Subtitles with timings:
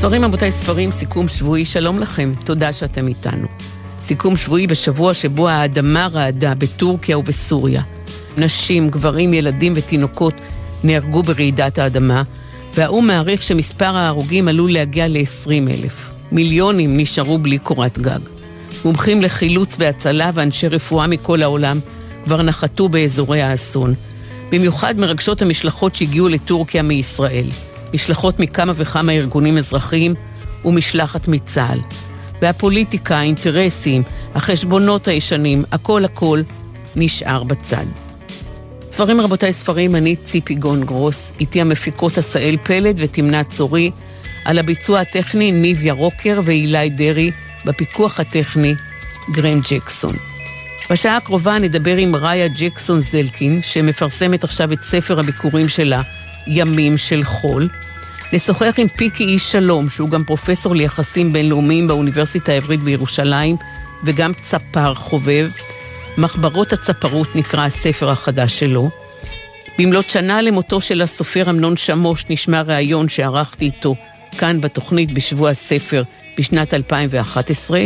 [0.00, 3.46] ספרים רבותיי, ספרים, סיכום שבועי, שלום לכם, תודה שאתם איתנו.
[4.00, 7.82] סיכום שבועי בשבוע שבו האדמה רעדה בטורקיה ובסוריה.
[8.36, 10.34] נשים, גברים, ילדים ותינוקות
[10.84, 12.22] נהרגו ברעידת האדמה,
[12.74, 16.10] והאו"ם מעריך שמספר ההרוגים עלול להגיע ל-20 אלף.
[16.32, 18.20] מיליונים נשארו בלי קורת גג.
[18.84, 21.80] מומחים לחילוץ והצלה ואנשי רפואה מכל העולם
[22.24, 23.94] כבר נחתו באזורי האסון.
[24.50, 27.46] במיוחד מרגשות המשלחות שהגיעו לטורקיה מישראל.
[27.94, 30.14] משלחות מכמה וכמה ארגונים אזרחיים
[30.64, 31.80] ומשלחת מצה"ל.
[32.42, 34.02] והפוליטיקה, האינטרסים,
[34.34, 36.42] החשבונות הישנים, הכל הכל
[36.96, 37.86] נשאר בצד.
[38.82, 43.90] ספרים רבותיי ספרים, אני ציפי גון גרוס, איתי המפיקות עשאל פלד ותמנה צורי,
[44.44, 47.30] על הביצוע הטכני ניב ירוקר ואילי דרעי,
[47.64, 48.74] בפיקוח הטכני
[49.32, 50.16] גרם ג'קסון.
[50.90, 56.02] בשעה הקרובה נדבר עם ראיה ג'קסון זלקין, שמפרסמת עכשיו את ספר הביקורים שלה,
[56.46, 57.68] ימים של חול.
[58.32, 63.56] נשוחח עם פיקי איש שלום, שהוא גם פרופסור ליחסים בינלאומיים באוניברסיטה העברית בירושלים,
[64.04, 65.48] וגם צפר חובב.
[66.18, 68.90] מחברות הצפרות נקרא הספר החדש שלו.
[69.78, 73.94] במלאת שנה למותו של הסופר אמנון שמוש נשמע ראיון שערכתי איתו
[74.38, 76.02] כאן בתוכנית בשבוע הספר
[76.38, 77.84] בשנת 2011,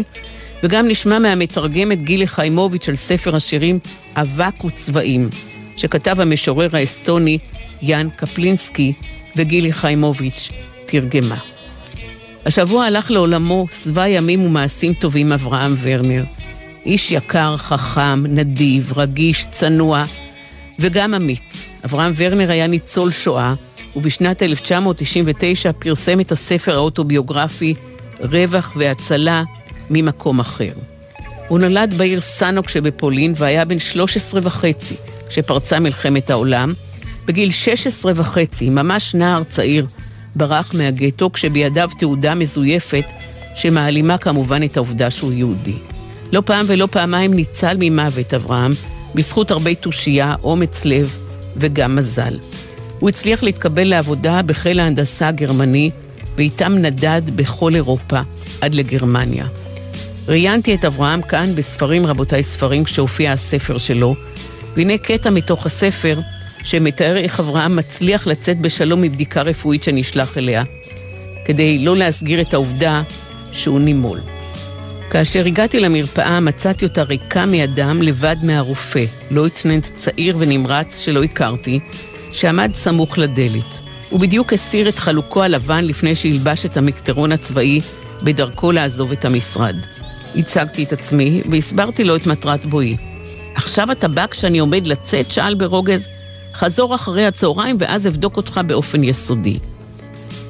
[0.62, 3.78] וגם נשמע מהמתרגמת גילי חיימוביץ' על ספר השירים
[4.16, 5.28] אבק וצבעים,
[5.76, 7.38] שכתב המשורר האסטוני
[7.82, 8.92] יאן קפלינסקי
[9.36, 10.48] וגילי חיימוביץ'
[10.86, 11.36] תרגמה.
[12.46, 16.24] השבוע הלך לעולמו שבע ימים ומעשים טובים אברהם ורנר.
[16.86, 20.02] איש יקר, חכם, נדיב, רגיש, צנוע
[20.78, 21.68] וגם אמיץ.
[21.84, 23.54] אברהם ורנר היה ניצול שואה,
[23.96, 27.74] ובשנת 1999 פרסם את הספר האוטוביוגרפי
[28.20, 29.42] רווח והצלה
[29.90, 30.72] ממקום אחר.
[31.48, 34.94] הוא נולד בעיר סאנוק שבפולין והיה בן 13 וחצי
[35.28, 36.72] כשפרצה מלחמת העולם.
[37.26, 39.86] בגיל 16 וחצי, ממש נער צעיר,
[40.36, 43.04] ברח מהגטו כשבידיו תעודה מזויפת
[43.54, 45.76] שמעלימה כמובן את העובדה שהוא יהודי.
[46.32, 48.72] לא פעם ולא פעמיים ניצל ממוות אברהם,
[49.14, 51.16] בזכות הרבה תושייה, אומץ לב
[51.56, 52.36] וגם מזל.
[53.00, 55.90] הוא הצליח להתקבל לעבודה בחיל ההנדסה הגרמני,
[56.36, 58.20] ואיתם נדד בכל אירופה
[58.60, 59.46] עד לגרמניה.
[60.28, 64.14] ראיינתי את אברהם כאן בספרים רבותיי ספרים כשהופיע הספר שלו,
[64.76, 66.20] והנה קטע מתוך הספר
[66.64, 70.62] שמתאר איך אברהם מצליח לצאת בשלום מבדיקה רפואית שנשלח אליה,
[71.44, 73.02] כדי לא להסגיר את העובדה
[73.52, 74.20] שהוא נימול.
[75.10, 81.80] כאשר הגעתי למרפאה מצאתי אותה ריקה מאדם לבד מהרופא, לא הצננת צעיר ונמרץ שלא הכרתי,
[82.32, 83.80] שעמד סמוך לדלת.
[84.10, 87.80] הוא בדיוק הסיר את חלוקו הלבן לפני שילבש את המקטרון הצבאי
[88.22, 89.76] בדרכו לעזוב את המשרד.
[90.36, 92.96] הצגתי את עצמי והסברתי לו את מטרת בואי.
[93.54, 95.30] עכשיו אתה בא כשאני עומד לצאת?
[95.30, 96.08] שאל ברוגז.
[96.54, 99.58] חזור אחרי הצהריים ואז אבדוק אותך באופן יסודי.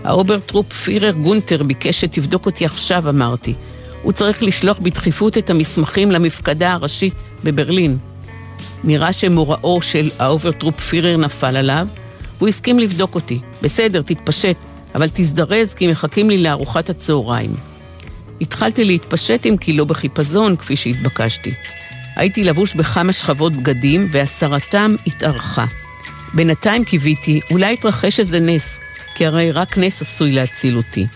[0.05, 3.55] האוברטרופפירר גונטר ביקש שתבדוק אותי עכשיו, אמרתי.
[4.03, 7.15] הוא צריך לשלוח בדחיפות את המסמכים למפקדה הראשית
[7.45, 7.99] בברלין.
[8.85, 11.89] נראה שמוראו של האוברטרופפירר נפל עליו,
[12.39, 13.41] הוא הסכים לבדוק אותי.
[13.63, 14.57] בסדר, תתפשט,
[14.95, 17.55] אבל תזדרז כי מחכים לי לארוחת הצהריים.
[18.41, 21.55] התחלתי להתפשט אם כי לא בחיפזון, כפי שהתבקשתי.
[22.17, 25.65] הייתי לבוש בכמה שכבות בגדים, והסרתם התארכה.
[26.35, 28.79] בינתיים קיוויתי, אולי יתרחש איזה נס,
[29.15, 31.07] כי הרי רק נס עשוי להציל אותי.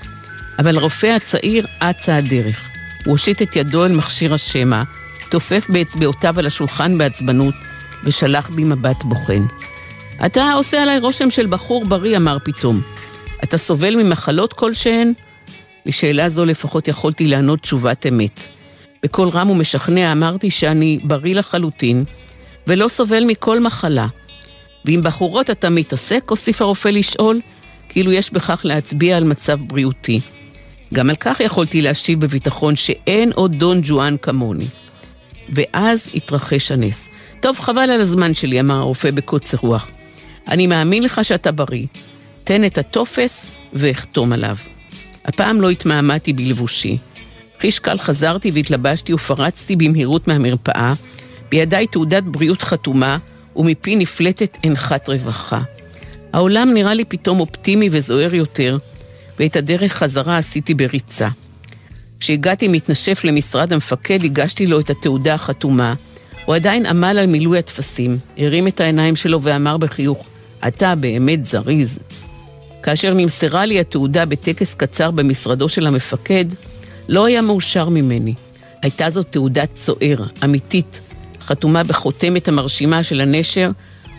[0.58, 2.68] אבל הרופא הצעיר אצה הדרך.
[3.04, 4.82] הוא הושיט את ידו אל מכשיר השמע,
[5.30, 7.54] תופף באצבעותיו על השולחן בעצבנות,
[8.04, 9.46] ושלח בי מבט בוחן.
[10.26, 12.82] אתה עושה עליי רושם של בחור בריא, אמר פתאום.
[13.44, 15.12] אתה סובל ממחלות כלשהן?
[15.86, 18.48] לשאלה זו לפחות יכולתי לענות תשובת אמת.
[19.02, 22.04] בקול רם ומשכנע אמרתי שאני בריא לחלוטין,
[22.66, 24.06] ולא סובל מכל מחלה.
[24.84, 26.24] ועם בחורות אתה מתעסק?
[26.30, 27.40] הוסיף הרופא לשאול,
[27.88, 30.20] כאילו יש בכך להצביע על מצב בריאותי.
[30.94, 34.66] גם על כך יכולתי להשיב בביטחון שאין עוד דון ג'ואן כמוני.
[35.48, 37.08] ואז התרחש הנס.
[37.40, 39.90] טוב, חבל על הזמן שלי, אמר הרופא בקוצר רוח.
[40.48, 41.86] אני מאמין לך שאתה בריא.
[42.44, 44.56] תן את הטופס ואחתום עליו.
[45.24, 46.98] הפעם לא התמהמהתי בלבושי.
[47.60, 50.94] חיש קל חזרתי והתלבשתי ופרצתי במהירות מהמרפאה,
[51.50, 53.18] בידיי תעודת בריאות חתומה,
[53.58, 55.60] ומפי נפלטת אנחת רווחה.
[56.32, 58.78] העולם נראה לי פתאום אופטימי וזוהר יותר,
[59.38, 61.28] ואת הדרך חזרה עשיתי בריצה.
[62.20, 65.94] כשהגעתי מתנשף למשרד המפקד, הגשתי לו את התעודה החתומה.
[66.44, 70.28] הוא עדיין עמל על מילוי הטפסים, הרים את העיניים שלו ואמר בחיוך,
[70.68, 71.98] אתה באמת זריז.
[72.82, 76.44] כאשר נמסרה לי התעודה בטקס קצר במשרדו של המפקד,
[77.08, 78.34] לא היה מאושר ממני.
[78.82, 81.00] הייתה זו תעודת צוער, אמיתית,
[81.48, 83.70] חתומה בחותמת המרשימה של הנשר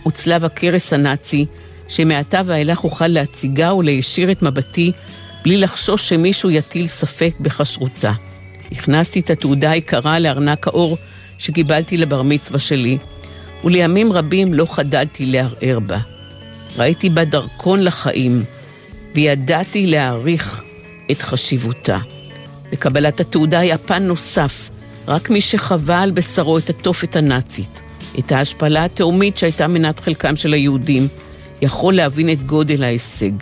[0.08, 1.46] וצלב הקרס הנאצי,
[1.88, 4.92] שמעתה ואילך אוכל להציגה ולהישיר את מבטי
[5.44, 8.12] בלי לחשוש שמישהו יטיל ספק בכשרותה.
[8.72, 10.96] הכנסתי את התעודה היקרה לארנק האור
[11.38, 12.98] שקיבלתי לבר מצווה שלי,
[13.64, 15.98] ולימים רבים לא חדלתי לערער בה.
[16.76, 18.44] ראיתי בה דרכון לחיים,
[19.14, 20.62] וידעתי להעריך
[21.10, 21.98] את חשיבותה.
[22.72, 24.69] לקבלת התעודה היה פן נוסף,
[25.08, 27.82] רק מי שחווה על בשרו את התופת הנאצית,
[28.18, 31.08] את ההשפלה התהומית שהייתה מנת חלקם של היהודים,
[31.62, 33.32] יכול להבין את גודל ההישג.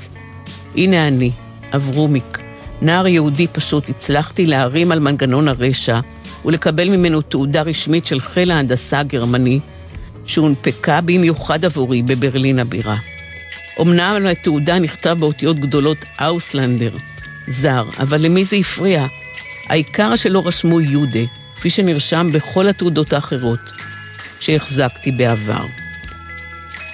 [0.76, 1.30] הנה אני,
[1.74, 2.38] אברומיק,
[2.82, 6.00] נער יהודי פשוט, הצלחתי להרים על מנגנון הרשע
[6.44, 9.60] ולקבל ממנו תעודה רשמית של חיל ההנדסה הגרמני,
[10.24, 12.96] שהונפקה במיוחד עבורי בברלין הבירה.
[13.80, 16.90] אמנם על התעודה נכתב באותיות גדולות אאוסלנדר,
[17.46, 19.06] זר, אבל למי זה הפריע?
[19.66, 21.20] העיקר שלא רשמו יהודה,
[21.58, 23.72] כפי שנרשם בכל התעודות האחרות
[24.40, 25.64] שהחזקתי בעבר.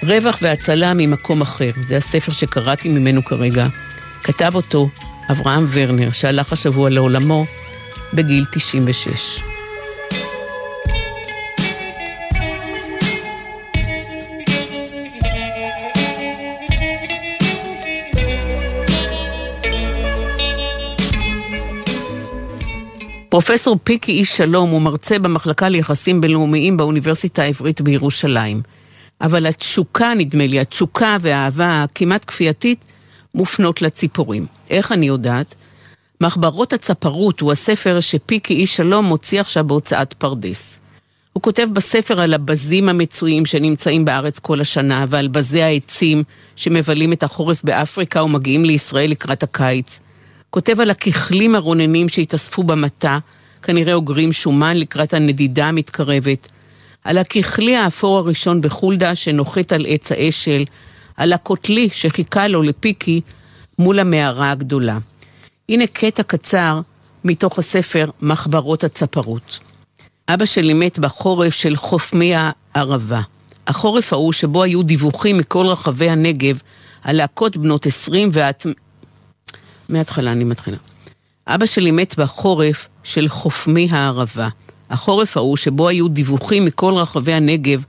[0.03, 3.67] רווח והצלה ממקום אחר, זה הספר שקראתי ממנו כרגע.
[4.23, 4.89] כתב אותו
[5.31, 7.45] אברהם ורנר, שהלך השבוע לעולמו
[8.13, 9.54] בגיל 96.
[23.35, 28.61] פרופסור פיקי איש שלום הוא מרצה במחלקה ליחסים בינלאומיים באוניברסיטה העברית בירושלים.
[29.21, 32.85] אבל התשוקה, נדמה לי, התשוקה והאהבה הכמעט כפייתית
[33.33, 34.45] מופנות לציפורים.
[34.69, 35.55] איך אני יודעת?
[36.21, 40.79] מחברות הצפרות הוא הספר שפיקי איש שלום מוציא עכשיו בהוצאת פרדס.
[41.33, 46.23] הוא כותב בספר על הבזים המצויים שנמצאים בארץ כל השנה, ועל בזי העצים
[46.55, 49.99] שמבלים את החורף באפריקה ומגיעים לישראל לקראת הקיץ.
[50.55, 53.17] כותב על הככלים הרוננים שהתאספו במטע,
[53.61, 56.51] כנראה אוגרים שומן לקראת הנדידה המתקרבת.
[57.03, 60.65] על הככלי האפור הראשון בחולדה שנוחת על עץ האשל,
[61.17, 63.21] על הקוטלי שחיכה לו לפיקי
[63.79, 64.97] מול המערה הגדולה.
[65.69, 66.81] הנה קטע קצר
[67.23, 69.59] מתוך הספר מחברות הצפרות.
[70.29, 73.21] אבא שלי מת בחורף של חופמי הערבה.
[73.67, 76.59] החורף ההוא שבו היו דיווחים מכל רחבי הנגב
[77.03, 78.55] על להקות בנות עשרים ועד...
[79.89, 80.77] מההתחלה אני מתחילה.
[81.47, 84.49] אבא שלי מת בחורף של חופמי הערבה.
[84.89, 87.83] החורף ההוא שבו היו דיווחים מכל רחבי הנגב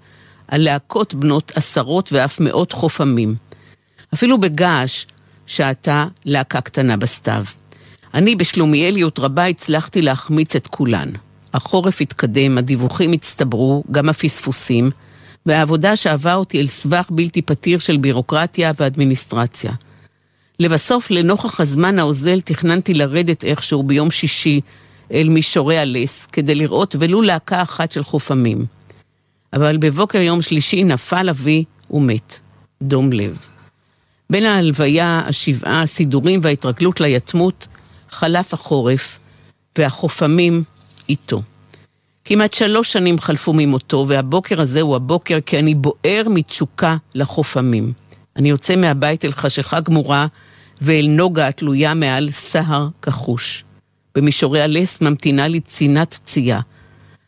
[0.49, 3.35] על להקות בנות עשרות ואף מאות חופמים.
[4.15, 5.07] אפילו בגעש
[5.47, 7.45] שעתה להקה קטנה בסתיו.
[8.15, 11.11] אני בשלומיאליות רבה הצלחתי להחמיץ את כולן.
[11.55, 14.91] החורף התקדם, הדיווחים הצטברו, גם הפספוסים,
[15.47, 19.73] והעבודה שאהבה אותי אל סבך בלתי פתיר של בירוקרטיה ואדמיניסטרציה.
[20.61, 24.61] לבסוף, לנוכח הזמן האוזל, תכננתי לרדת איכשהו ביום שישי
[25.13, 28.65] אל מישורי הלס, כדי לראות ולו להקה אחת של חופמים.
[29.53, 32.41] אבל בבוקר יום שלישי נפל אבי ומת.
[32.83, 33.39] דום לב.
[34.31, 37.67] בין ההלוויה, השבעה, הסידורים וההתרגלות ליתמות,
[38.11, 39.19] חלף החורף,
[39.79, 40.63] והחופמים
[41.09, 41.43] איתו.
[42.25, 47.93] כמעט שלוש שנים חלפו ממותו, והבוקר הזה הוא הבוקר כי אני בוער מתשוקה לחופמים.
[48.37, 50.27] אני יוצא מהבית אל חשיכה גמורה
[50.81, 53.65] ואל נוגה התלויה מעל סהר כחוש.
[54.15, 56.61] במישורי הלס ממתינה לי צינת צייה.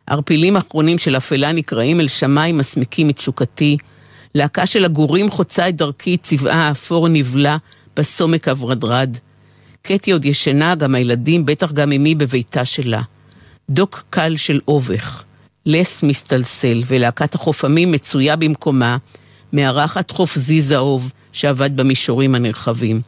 [0.07, 3.77] ערפילים אחרונים של אפלה נקראים אל שמיים מסמיקים את תשוקתי.
[4.35, 7.57] להקה של הגורים חוצה את דרכי, צבעה האפור נבלע
[7.97, 9.17] בסומק הוורדרד.
[9.83, 13.03] קטי עוד ישנה, גם הילדים, בטח גם אמי בביתה שלה.
[13.71, 15.23] דוק קל של אובך,
[15.67, 18.97] לס מסתלסל, ולהקת החופמים מצויה במקומה,
[19.53, 23.01] מארחת חוף זיזהוב שעבד במישורים הנרחבים.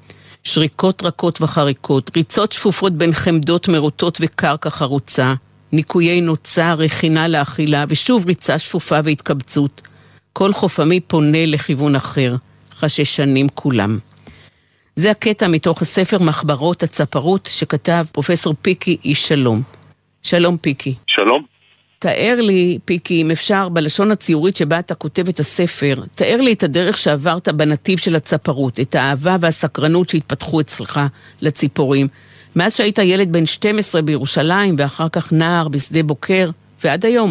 [0.44, 5.34] שריקות רכות וחריקות, ריצות שפופות בין חמדות מרוטות וקרקע חרוצה,
[5.72, 9.82] ניקויי נוצה, רכינה לאכילה, ושוב ריצה שפופה והתקבצות.
[10.32, 12.36] כל חופמי פונה לכיוון אחר,
[12.72, 13.98] חששנים כולם.
[14.96, 19.62] זה הקטע מתוך הספר מחברות הצפרות שכתב פרופסור פיקי איש שלום.
[20.22, 20.94] שלום פיקי.
[21.06, 21.49] שלום.
[22.02, 26.62] תאר לי, פיקי, אם אפשר, בלשון הציורית שבה אתה כותב את הספר, תאר לי את
[26.62, 31.00] הדרך שעברת בנתיב של הצפרות, את האהבה והסקרנות שהתפתחו אצלך
[31.42, 32.06] לציפורים.
[32.56, 36.50] מאז שהיית ילד בן 12 בירושלים, ואחר כך נער בשדה בוקר,
[36.84, 37.30] ועד היום.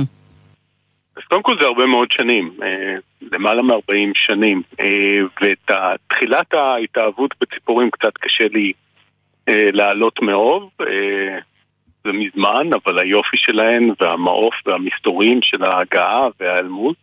[1.18, 2.96] אז קודם כל זה הרבה מאוד שנים, אה,
[3.32, 5.72] למעלה מ-40 שנים, אה, ואת
[6.10, 8.72] תחילת ההתאהבות בציפורים קצת קשה לי
[9.50, 10.70] אה, להעלות מאוב.
[12.04, 16.96] זה מזמן, אבל היופי שלהן והמעוף והמסתורים של ההגעה וההיעלמות.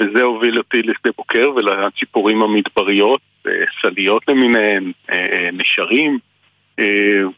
[0.00, 3.20] וזה הוביל אותי לשדה בוקר ולציפורים המדבריות,
[3.80, 4.92] סליות למיניהן,
[5.52, 6.18] נשרים.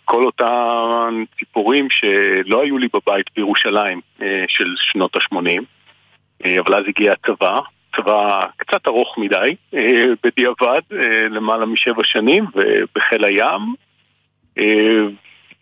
[0.04, 4.00] כל אותם ציפורים שלא היו לי בבית בירושלים
[4.48, 5.62] של שנות ה-80,
[6.60, 7.58] אבל אז הגיע הצבא,
[7.96, 13.74] צבא קצת ארוך מדי, אה, בדיעבד, אה, למעלה משבע שנים, ובחיל הים,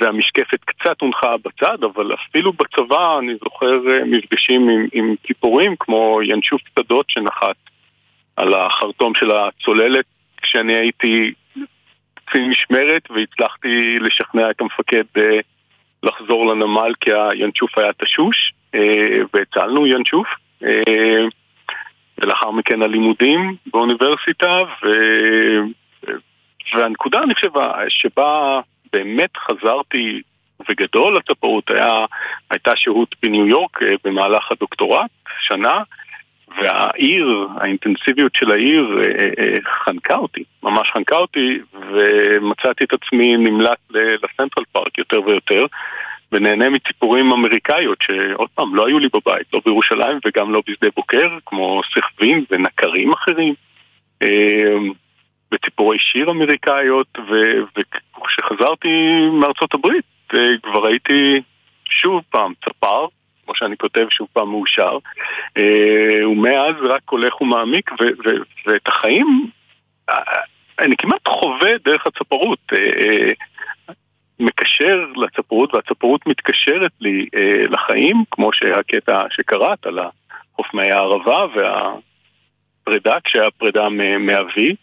[0.00, 6.60] והמשקפת קצת הונחה בצד, אבל אפילו בצבא אני זוכר מפגשים עם, עם ציפורים כמו ינשוף
[6.78, 7.56] שדות שנחת
[8.36, 10.04] על החרטום של הצוללת
[10.42, 11.32] כשאני הייתי
[12.14, 15.04] קצין משמרת והצלחתי לשכנע את המפקד
[16.02, 18.52] לחזור לנמל כי הינשוף היה תשוש
[19.34, 20.26] והצלנו ינשוף
[22.18, 24.88] ולאחר מכן הלימודים באוניברסיטה, ו...
[26.74, 27.50] והנקודה, אני חושב,
[27.88, 28.60] שבה
[28.92, 30.22] באמת חזרתי
[30.70, 32.06] וגדול לצפרות היה,
[32.50, 35.82] הייתה שהות בניו יורק אה, במהלך הדוקטורט, שנה,
[36.62, 43.78] והעיר, האינטנסיביות של העיר אה, אה, חנקה אותי, ממש חנקה אותי, ומצאתי את עצמי נמלט
[43.90, 45.66] לסנטרל פארק יותר ויותר.
[46.32, 51.28] ונהנה מציפורים אמריקאיות שעוד פעם לא היו לי בבית, לא בירושלים וגם לא בשדה בוקר,
[51.46, 53.54] כמו סחבים ונקרים אחרים,
[55.52, 57.18] וציפורי שיר אמריקאיות,
[58.16, 58.88] וכשחזרתי
[59.32, 61.40] מארצות הברית אה, כבר הייתי
[61.88, 63.06] שוב פעם צפר,
[63.44, 64.98] כמו שאני כותב, שוב פעם מאושר,
[65.58, 67.90] אה, ומאז רק הולך ומעמיק,
[68.66, 69.50] ואת החיים
[70.10, 70.14] אה,
[70.78, 72.72] אני כמעט חווה דרך הצפרות.
[74.40, 77.26] מקשר לצפרות, והצפרות מתקשרת לי
[77.70, 83.88] לחיים, כמו שהקטע שקראת על החוף מי הערבה והפרידה, כשהפרידה
[84.18, 84.74] מאבי, אה,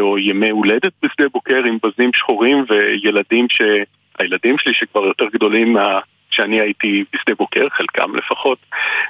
[0.00, 3.60] או ימי הולדת בשדה בוקר עם בזים שחורים וילדים ש...
[4.18, 6.00] הילדים שלי שכבר יותר גדולים מה...
[6.32, 8.58] שאני הייתי בשדה בוקר, חלקם לפחות,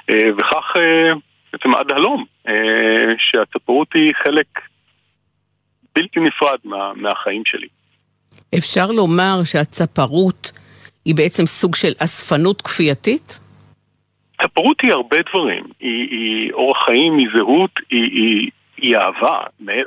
[0.09, 1.11] אה, וכך אה,
[1.53, 4.47] בעצם עד הלום, אה, שהצפרות היא חלק
[5.95, 7.67] בלתי נפרד מה, מהחיים שלי.
[8.57, 10.51] אפשר לומר שהצפרות
[11.05, 13.39] היא בעצם סוג של אספנות כפייתית?
[14.41, 15.63] צפרות היא הרבה דברים.
[15.79, 18.49] היא, היא אורח חיים, היא זהות, היא, היא,
[18.83, 19.39] היא אהבה.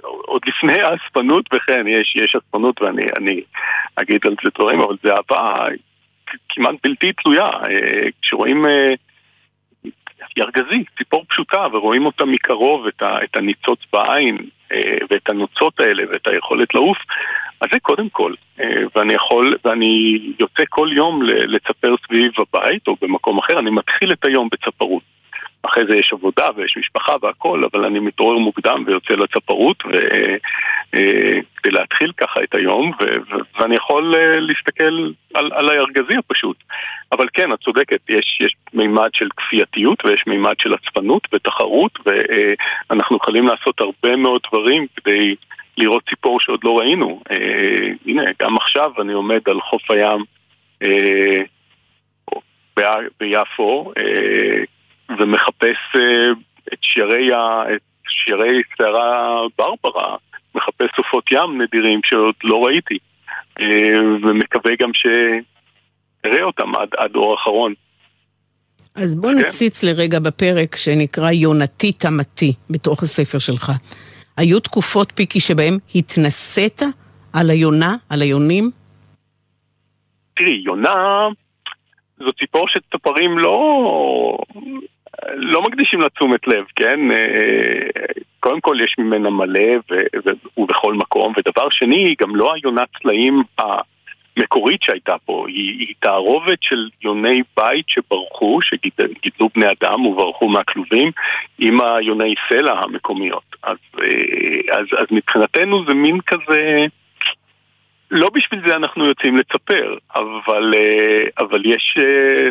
[0.02, 3.40] עוד לפני האספנות, וכן, יש, יש אספנות ואני
[3.96, 5.66] אגיד על זה דברים, אבל זה אהבה
[6.48, 7.46] כמעט בלתי תלויה.
[7.46, 8.94] אה, כשרואים אה,
[10.36, 14.38] ירגזי, ציפור פשוטה, ורואים אותה מקרוב, את, ה, את הניצוץ בעין,
[14.72, 16.98] אה, ואת הנוצות האלה, ואת היכולת לעוף,
[17.60, 18.34] אז זה קודם כל,
[18.96, 24.24] ואני יכול, ואני יוצא כל יום לצפר סביב הבית או במקום אחר, אני מתחיל את
[24.24, 25.02] היום בצפרות.
[25.66, 29.82] אחרי זה יש עבודה ויש משפחה והכל, אבל אני מתעורר מוקדם ויוצא לצפרות
[30.94, 36.56] אה, להתחיל ככה את היום, ו- ואני יכול אה, להסתכל על, על הירגזי הפשוט.
[37.12, 43.16] אבל כן, את צודקת, יש, יש מימד של כפייתיות ויש מימד של עצפנות ותחרות, ואנחנו
[43.16, 45.34] יכולים לעשות הרבה מאוד דברים כדי...
[45.78, 47.22] לראות ציפור שעוד לא ראינו.
[47.30, 50.24] אה, הנה, גם עכשיו אני עומד על חוף הים
[50.82, 51.42] אה,
[53.20, 54.64] ביפו אה,
[55.10, 56.30] ומחפש אה,
[56.72, 60.16] את שירי, ה, את שירי שערה ברברה,
[60.54, 62.98] מחפש סופות ים נדירים שעוד לא ראיתי,
[63.60, 63.66] אה,
[64.22, 67.74] ומקווה גם שאראה אותם עד, עד אור אחרון.
[68.94, 69.38] אז בוא כן.
[69.38, 73.72] נציץ לרגע בפרק שנקרא יונתי תמתי בתוך הספר שלך.
[74.36, 76.82] היו תקופות, פיקי, שבהן התנסית
[77.32, 78.70] על היונה, על היונים?
[80.36, 81.28] תראי, יונה
[82.18, 84.38] זו ציפור שצפרים לא...
[85.34, 87.10] לא מקדישים לה תשומת לב, כן?
[87.10, 87.86] אה,
[88.40, 89.70] קודם כל יש ממנה מלא
[90.56, 96.88] ובכל מקום, ודבר שני, גם לא היונת צלעים המקורית שהייתה פה, היא, היא תערובת של
[97.02, 101.10] יוני בית שברחו, שגידלו בני אדם וברחו מהכלובים,
[101.58, 103.56] עם היוני סלע המקומיות.
[103.62, 106.86] אז, אה, אז, אז מבחינתנו זה מין כזה...
[108.10, 112.50] לא בשביל זה אנחנו יוצאים לצפר, אבל, אה, אבל יש אה,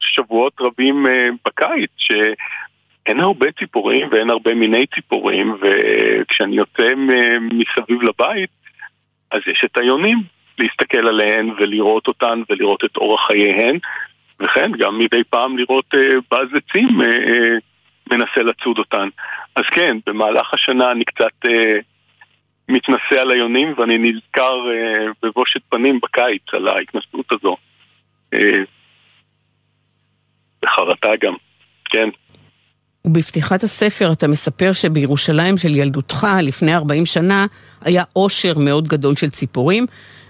[0.00, 1.06] שבועות רבים
[1.44, 6.94] בקיץ שאין הרבה ציפורים ואין הרבה מיני ציפורים, וכשאני יוצא
[7.40, 8.50] מסביב לבית,
[9.30, 10.18] אז יש את היונים,
[10.58, 13.78] להסתכל עליהן ולראות אותן ולראות את אורח חייהן,
[14.40, 15.94] וכן, גם מדי פעם לראות
[16.30, 16.88] בז עצים
[18.10, 19.08] מנסה לצוד אותן.
[19.56, 21.78] אז כן, במהלך השנה אני קצת אה,
[22.68, 27.56] מתנסה על היונים ואני נזכר אה, בבושת פנים בקיץ על ההתנסות הזו.
[28.34, 28.58] אה,
[30.64, 31.34] בחרטה גם,
[31.84, 32.08] כן.
[33.04, 37.46] ובפתיחת הספר אתה מספר שבירושלים של ילדותך, לפני 40 שנה,
[37.80, 39.86] היה עושר מאוד גדול של ציפורים,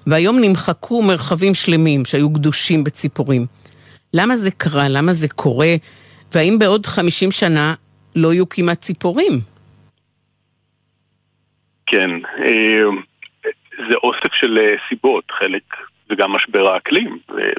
[0.06, 3.46] והיום נמחקו מרחבים שלמים שהיו גדושים בציפורים.
[4.14, 4.88] למה זה קרה?
[4.88, 5.74] למה זה קורה?
[6.34, 7.74] והאם בעוד 50 שנה
[8.16, 9.40] לא יהיו כמעט ציפורים?
[11.86, 12.10] כן,
[12.44, 12.84] אה,
[13.88, 15.62] זה אוסף של אה, סיבות, חלק
[16.08, 17.18] זה גם משבר האקלים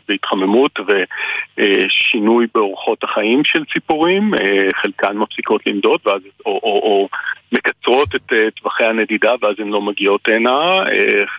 [0.09, 0.79] והתחממות
[1.57, 4.31] ושינוי באורחות החיים של ציפורים,
[4.73, 7.09] חלקן מפסיקות לנדוד ואז, או, או, או
[7.51, 10.83] מקצרות את טווחי הנדידה ואז הן לא מגיעות הנה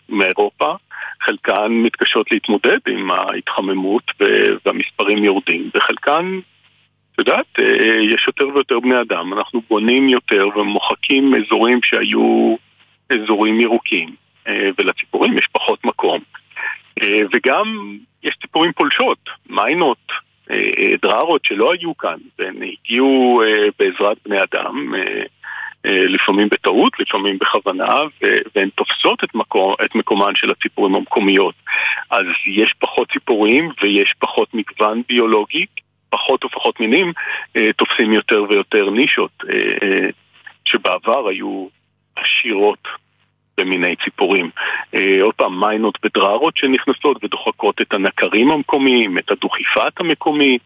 [0.09, 0.75] מאירופה.
[1.23, 4.03] חלקן מתקשות להתמודד עם ההתחממות
[4.67, 6.39] והמספרים יורדים, וחלקן,
[7.19, 7.59] יודעת,
[8.03, 12.57] יש יותר ויותר בני אדם, אנחנו בונים יותר ומוחקים אזורים שהיו
[13.13, 14.09] אזורים ירוקים,
[14.79, 16.19] ולציפורים יש פחות מקום.
[17.33, 19.19] וגם יש ציפורים פולשות,
[19.51, 20.13] מיינות,
[21.03, 23.43] דררות שלא היו כאן, והן הגיעו
[23.79, 24.95] בעזרת בני אדם.
[25.87, 28.01] אה, לפעמים בטעות, לפעמים בכוונה,
[28.55, 31.55] והן תופסות את, מקום, את מקומן של הציפורים המקומיות.
[32.11, 35.67] אז יש פחות ציפורים ויש פחות מגוון ביולוגי,
[36.09, 37.13] פחות ופחות מינים
[37.57, 40.09] אה, תופסים יותר ויותר נישות, אה,
[40.65, 41.69] שבעבר היו
[42.17, 42.89] עשירות
[43.61, 44.51] במיני ציפורים.
[45.23, 50.59] עוד פעם, מיינות ודררות שנכנסות ודוחקות את הנקרים המקומיים, את הדוכיפת המקומי.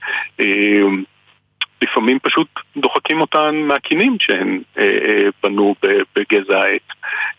[1.84, 5.74] לפעמים פשוט דוחקים אותן מהקינים שהן אה, אה, בנו
[6.16, 6.88] בגזע העץ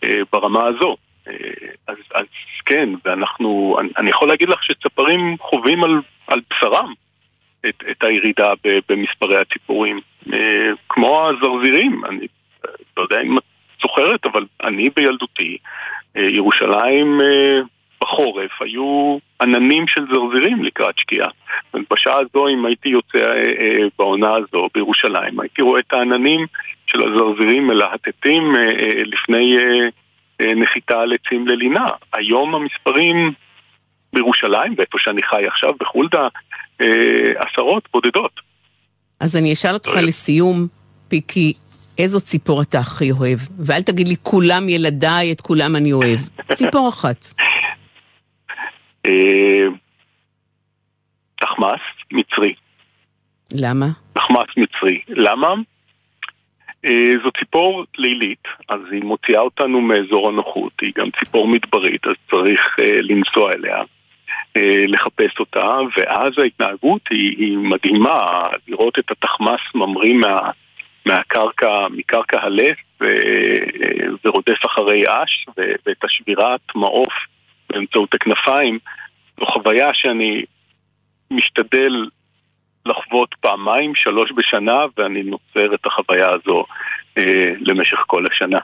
[0.04, 0.96] אה, ברמה הזו.
[1.28, 1.34] אה,
[1.88, 2.24] אז, אז
[2.66, 6.92] כן, ואנחנו, אני, אני יכול להגיד לך שצפרים חווים על, על בשרם
[7.68, 10.00] את, את הירידה ב, במספרי הציפורים,
[10.32, 12.26] אה, כמו הזרזירים, אני
[12.96, 13.44] לא יודע אם את
[13.86, 15.58] זוכרת, אבל אני בילדותי,
[16.16, 17.60] אה, ירושלים אה,
[18.00, 21.28] בחורף היו עננים של זרזירים לקראת שקיעה.
[21.90, 26.46] בשעה הזו, אם הייתי יוצא אה, בעונה הזו בירושלים, הייתי רואה את העננים
[26.86, 28.54] של הזרזירים מלהטטים
[29.04, 29.56] לפני
[30.40, 31.86] נחיתה על עצים ללינה.
[32.12, 33.32] היום המספרים
[34.12, 36.28] בירושלים, ואיפה שאני חי עכשיו, בחולדה,
[37.36, 38.40] עשרות בודדות.
[39.20, 40.66] אז אני אשאל אותך לסיום,
[41.08, 41.52] פיקי,
[41.98, 43.38] איזו ציפור אתה הכי אוהב?
[43.66, 46.18] ואל תגיד לי, כולם ילדיי, את כולם אני אוהב.
[46.54, 47.26] ציפור אחת.
[51.40, 51.80] תחמאס
[52.12, 52.54] מצרי.
[53.54, 53.86] למה?
[54.12, 55.00] תחמאס מצרי.
[55.08, 55.54] למה?
[56.84, 62.14] אה, זו ציפור לילית, אז היא מוציאה אותנו מאזור הנוחות, היא גם ציפור מדברית, אז
[62.30, 63.76] צריך אה, לנסוע אליה,
[64.56, 70.50] אה, לחפש אותה, ואז ההתנהגות היא, היא מדהימה, לראות את התחמאס ממריא מה,
[71.06, 73.04] מהקרקע, מקרקע הלף, ו,
[74.24, 77.12] ורודף אחרי אש, ואת השבירת מעוף
[77.70, 78.78] באמצעות הכנפיים,
[79.40, 80.44] זו חוויה שאני
[81.30, 82.06] משתדל
[82.86, 86.64] לחוות פעמיים, שלוש בשנה, ואני נוצר את החוויה הזו
[87.18, 88.58] אה, למשך כל השנה.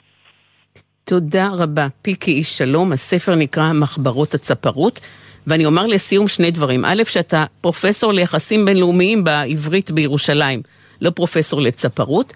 [1.04, 1.86] תודה רבה.
[2.02, 5.00] פיקי איש שלום, הספר נקרא מחברות הצפרות.
[5.46, 6.84] ואני אומר לסיום שני דברים.
[6.84, 10.62] א', שאתה פרופסור ליחסים בינלאומיים בעברית בירושלים,
[11.02, 12.32] לא פרופסור לצפרות.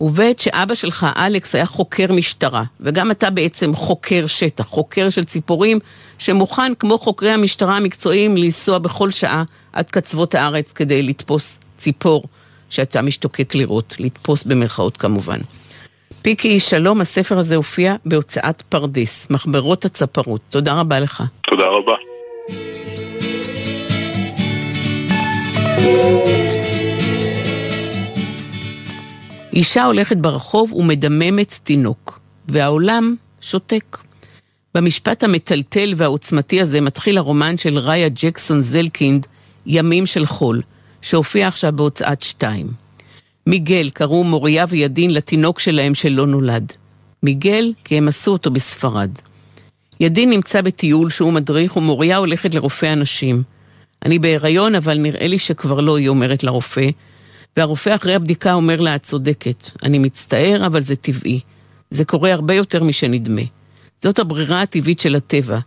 [0.00, 5.78] וב' שאבא שלך, אלכס, היה חוקר משטרה, וגם אתה בעצם חוקר שטח, חוקר של ציפורים,
[6.18, 12.22] שמוכן, כמו חוקרי המשטרה המקצועיים, לנסוע בכל שעה עד קצוות הארץ כדי לתפוס ציפור
[12.70, 15.38] שאתה משתוקק לראות, לתפוס במרכאות כמובן.
[16.22, 20.40] פיקי, שלום, הספר הזה הופיע בהוצאת פרדס, מחברות הצפרות.
[20.50, 21.22] תודה רבה לך.
[21.46, 21.94] תודה רבה.
[29.52, 33.98] אישה הולכת ברחוב ומדממת תינוק, והעולם שותק.
[34.74, 39.26] במשפט המטלטל והעוצמתי הזה מתחיל הרומן של ראיה ג'קסון זלקינד,
[39.66, 40.62] ימים של חול,
[41.02, 42.66] שהופיע עכשיו בהוצאת שתיים.
[43.46, 46.72] מיגל קראו מוריה וידין לתינוק שלהם שלא נולד.
[47.22, 49.10] מיגל, כי הם עשו אותו בספרד.
[50.00, 53.42] ידין נמצא בטיול שהוא מדריך ומוריה הולכת לרופא הנשים.
[54.04, 56.86] אני בהיריון, אבל נראה לי שכבר לא, היא אומרת לרופא,
[57.56, 61.40] והרופא אחרי הבדיקה אומר לה, את צודקת, אני מצטער, אבל זה טבעי.
[61.90, 63.42] זה קורה הרבה יותר משנדמה.
[64.02, 65.58] זאת הברירה הטבעית של הטבע.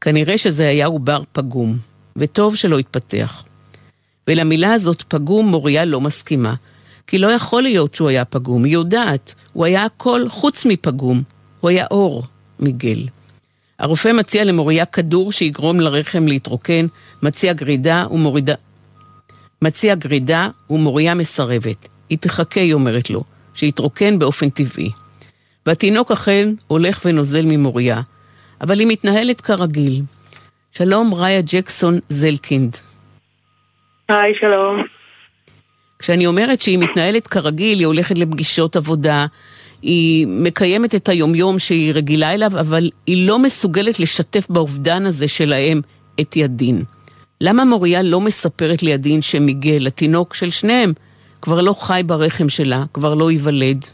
[0.00, 1.78] כנראה שזה היה עובר פגום,
[2.16, 3.44] וטוב שלא התפתח.
[4.28, 6.54] ולמילה הזאת פגום מוריה לא מסכימה,
[7.06, 11.22] כי לא יכול להיות שהוא היה פגום, היא יודעת, הוא היה הכל חוץ מפגום,
[11.60, 12.24] הוא היה אור,
[12.60, 13.06] מיגל.
[13.78, 16.86] הרופא מציע למוריה כדור שיגרום לרחם להתרוקן,
[17.22, 18.54] מציע גרידה ומורידה...
[19.64, 21.88] מציע גרידה ומוריה מסרבת.
[22.08, 23.24] היא תחכה, היא אומרת לו,
[23.54, 24.90] שיתרוקן באופן טבעי.
[25.66, 28.00] והתינוק אכן הולך ונוזל ממוריה,
[28.60, 30.02] אבל היא מתנהלת כרגיל.
[30.72, 32.76] שלום, ראיה ג'קסון זלקינד.
[34.08, 34.84] היי, שלום.
[35.98, 39.26] כשאני אומרת שהיא מתנהלת כרגיל, היא הולכת לפגישות עבודה,
[39.82, 45.80] היא מקיימת את היומיום שהיא רגילה אליו, אבל היא לא מסוגלת לשתף באובדן הזה שלהם
[46.20, 46.84] את ידין.
[47.40, 50.92] למה מוריה לא מספרת לידין שמיגל, התינוק של שניהם,
[51.42, 53.84] כבר לא חי ברחם שלה, כבר לא ייוולד?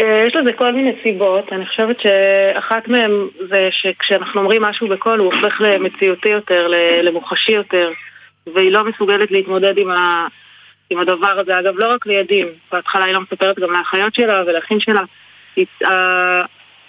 [0.00, 3.10] אה, יש לזה כל מיני סיבות, אני חושבת שאחת מהן
[3.50, 6.70] זה שכשאנחנו אומרים משהו בקול הוא הופך למציאותי יותר,
[7.02, 7.90] למוחשי יותר,
[8.54, 10.26] והיא לא מסוגלת להתמודד עם, ה...
[10.90, 11.58] עם הדבר הזה.
[11.58, 15.02] אגב, לא רק לילדים, בהתחלה היא לא מספרת גם לאחיות שלה ולאחים שלה.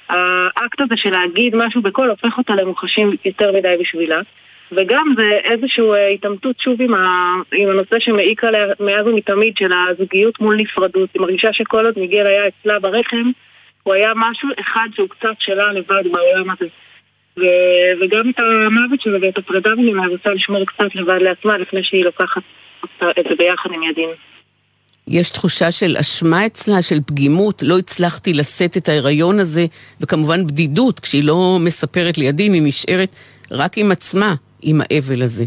[0.09, 4.21] האקט הזה של להגיד משהו בקול הופך אותה למוחשים יותר מדי בשבילה.
[4.71, 9.71] וגם זה איזושהי אה, התעמתות שוב עם, ה, עם הנושא שמעיק עליה מאז ומתמיד של
[9.73, 11.09] הזוגיות מול נפרדות.
[11.13, 13.31] היא מרגישה שכל עוד מיגל היה אצלה ברחם,
[13.83, 16.67] הוא היה משהו אחד שהוא קצת שלה לבד בעולם הזה.
[17.37, 17.43] ו,
[18.01, 22.05] וגם את המוות שלו ואת הפרידה ממנה היא רוצה לשמור קצת לבד לעצמה לפני שהיא
[22.05, 22.41] לוקחת
[23.19, 24.09] את זה ביחד עם ידין.
[25.09, 29.65] יש תחושה של אשמה אצלה, של פגימות, לא הצלחתי לשאת את ההיריון הזה,
[30.01, 33.15] וכמובן בדידות, כשהיא לא מספרת לידין, היא נשארת
[33.51, 34.35] רק עם עצמה.
[34.61, 35.43] עם האבל הזה.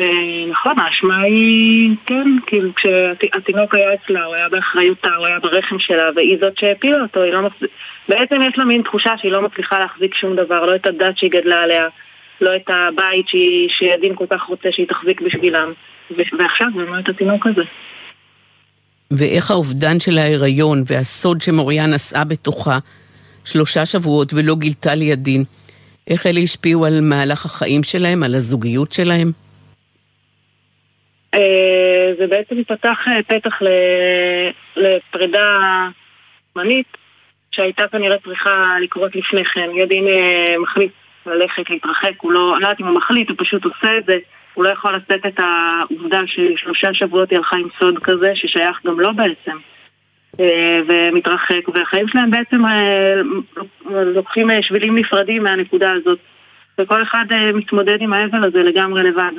[0.00, 5.78] אה, נכון, האשמה היא, כן, כאילו כשהתינוק היה אצלה, הוא היה באחריותה, הוא היה ברחם
[5.78, 7.74] שלה, והיא זאת שהפילה אותו, היא לא מצליחה...
[8.08, 11.30] בעצם יש לה מין תחושה שהיא לא מצליחה להחזיק שום דבר, לא את הדת שהיא
[11.30, 11.86] גדלה עליה,
[12.40, 13.26] לא את הבית
[13.68, 15.72] שידין כל כך רוצה שהיא תחזיק בשבילם.
[16.10, 17.62] ועכשיו באמת את התינוק הזה.
[19.10, 22.78] ואיך האובדן של ההיריון והסוד שמוריה נשאה בתוכה
[23.44, 25.44] שלושה שבועות ולא גילתה לידין,
[26.10, 29.32] איך אלה השפיעו על מהלך החיים שלהם, על הזוגיות שלהם?
[31.34, 33.58] אה, זה בעצם פתח אה, פתח
[34.76, 35.58] לפרידה
[36.54, 36.86] זמנית
[37.50, 39.70] שהייתה כנראה צריכה לקרות לפני כן.
[39.74, 40.92] ידין אה, מחליט
[41.26, 44.16] ללכת, להתרחק, הוא לא, לא יודעת אם הוא מחליט, הוא פשוט עושה את זה.
[44.54, 49.00] הוא לא יכול לשאת את העובדה ששלושה שבועות היא הלכה עם סוד כזה ששייך גם
[49.00, 49.56] לו בעצם.
[50.40, 53.14] אה, ומתרחק, והחיים שלהם בעצם אה,
[54.04, 56.18] לוקחים אה, שבילים נפרדים מהנקודה הזאת.
[56.80, 59.32] וכל אחד מתמודד עם האבל הזה לגמרי לבד.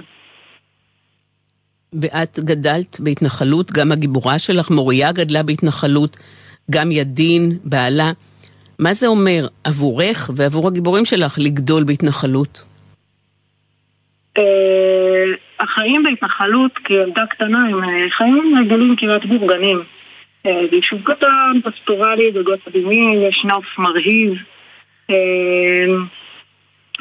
[2.02, 6.18] ואת גדלת בהתנחלות, גם הגיבורה שלך, מוריה גדלה בהתנחלות,
[6.72, 8.12] גם ידין, בעלה.
[8.80, 12.64] מה זה אומר עבורך ועבור הגיבורים שלך לגדול בהתנחלות?
[15.60, 19.84] החיים בהתנחלות כילדה קטנה הם חיים רגילים כמעט בורגנים.
[20.46, 24.34] אה, יישוב קטן, פסטורלי, גגות אדומים, יש נוף מרהיב.
[25.10, 25.96] אה,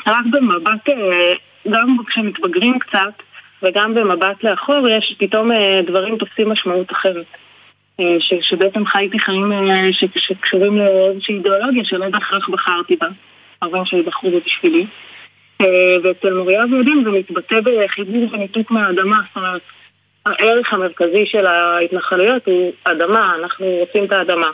[0.07, 1.35] רק במבט, אה,
[1.71, 3.23] גם כשמתבגרים קצת,
[3.63, 5.51] וגם במבט לאחור, יש פתאום
[5.87, 7.27] דברים תופסים משמעות אחרת.
[8.19, 9.53] ש, שבעצם חייתי חיים
[9.93, 13.07] ש, שקשורים לאיזושהי אידיאולוגיה שלא בהכרח בחרתי בה,
[13.63, 14.87] הרבה שלי בחרו בה בשבילי.
[16.03, 19.61] ואצל מוריה ויהודים זה מתבטא בחיבור וניתוק מהאדמה, זאת אומרת,
[20.27, 24.51] הערך המרכזי של ההתנחלויות הוא אדמה, אנחנו רוצים את האדמה.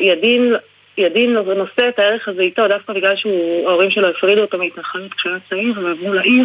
[0.00, 0.54] ידין,
[0.98, 5.40] ידין נושא את הערך הזה איתו דווקא בגלל שההורים שלו הפרידו אותו מהתנחלות כשהוא היה
[5.50, 6.44] צעיר ועברו לעיר,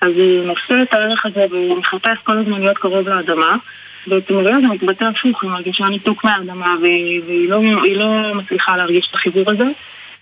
[0.00, 3.56] אז הוא נושא את הערך הזה והוא מחפש כל הזמן להיות קרוב לאדמה.
[4.06, 7.60] ובתמוריה זה מתבטא הפוך, היא מרגישה ניתוק מהאדמה והיא לא,
[7.96, 9.64] לא מצליחה להרגיש את החיבור הזה.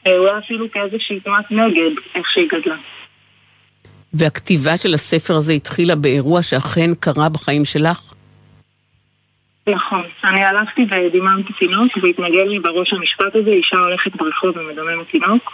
[0.06, 2.76] אולי אפילו כאיזושהי תנועת נגד, איך שהיא גדלה.
[4.14, 8.14] והכתיבה של הספר הזה התחילה באירוע שאכן קרה בחיים שלך?
[9.68, 10.02] נכון.
[10.24, 15.52] אני הלכתי ודיממתי תינוק והתנגל לי בראש המשפט הזה, אישה הולכת ברחוב ומדממת תינוק,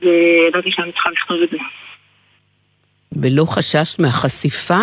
[0.00, 1.58] וידעתי שאני צריכה לכתוב את זה.
[3.12, 4.80] ולא חששת מהחשיפה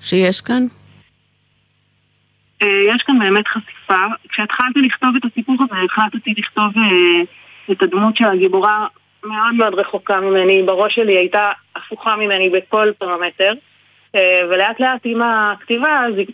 [0.00, 0.62] שיש כאן?
[2.62, 4.00] אה, יש כאן באמת חשיפה.
[4.28, 7.22] כשהתחלתי לכתוב את הסיפור הזה, החלטתי לכתוב אה,
[7.70, 8.86] את הדמות של הגיבורה
[9.24, 13.52] מאוד מאוד רחוקה ממני, בראש שלי הייתה הפוכה ממני בכל פרמטר,
[14.14, 16.26] אה, ולאט לאט עם הכתיבה אז היא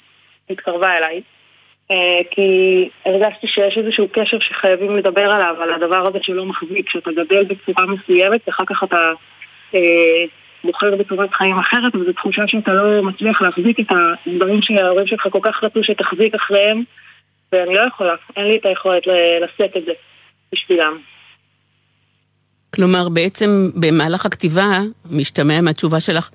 [0.50, 1.20] התקרבה אליי.
[1.90, 7.10] אה, כי הרגשתי שיש איזשהו קשר שחייבים לדבר עליו, על הדבר הזה שלא מחזיק, כשאתה
[7.12, 9.10] גדל בצורה מסוימת, ואחר כך אתה
[9.74, 10.24] אה,
[10.64, 13.86] בוחר בצורת חיים אחרת, וזו תחושה שאתה לא מצליח להחזיק את
[14.26, 16.82] הדברים שההורים שלך כל כך רצו שתחזיק אחריהם,
[17.52, 19.02] ואני לא יכולה, אין לי את היכולת
[19.40, 19.92] לשאת את זה
[20.52, 20.98] בשבילם.
[22.74, 26.30] כלומר, בעצם במהלך הכתיבה, משתמע מהתשובה שלך,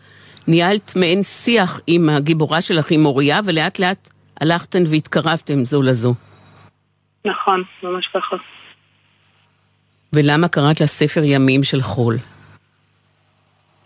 [0.47, 4.09] ניהלת מעין שיח עם הגיבורה שלך, עם מוריה, ולאט לאט
[4.41, 6.13] הלכתן והתקרבתם זו לזו.
[7.25, 8.35] נכון, ממש ככה.
[10.13, 12.15] ולמה קראת לספר ימים של חול?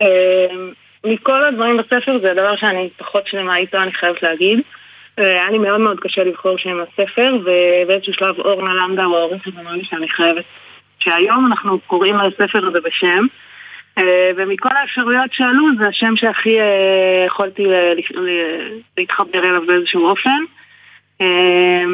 [0.00, 0.06] אמ,
[1.04, 4.60] מכל הדברים בספר זה הדבר שאני פחות שלמה איתו, אני חייבת להגיד.
[5.18, 9.50] אה, היה לי מאוד מאוד קשה לבחור שם הספר, ובאיזשהו שלב אורנה למדה הוא העורכת
[9.60, 10.44] אמרה לי שאני חייבת
[10.98, 13.26] שהיום אנחנו קוראים לספר הזה בשם,
[13.98, 17.64] אה, ומכל האפשרויות שעלו זה השם שהכי אה, יכולתי
[18.98, 20.38] להתחבר אליו באיזשהו אופן.
[21.20, 21.84] אה,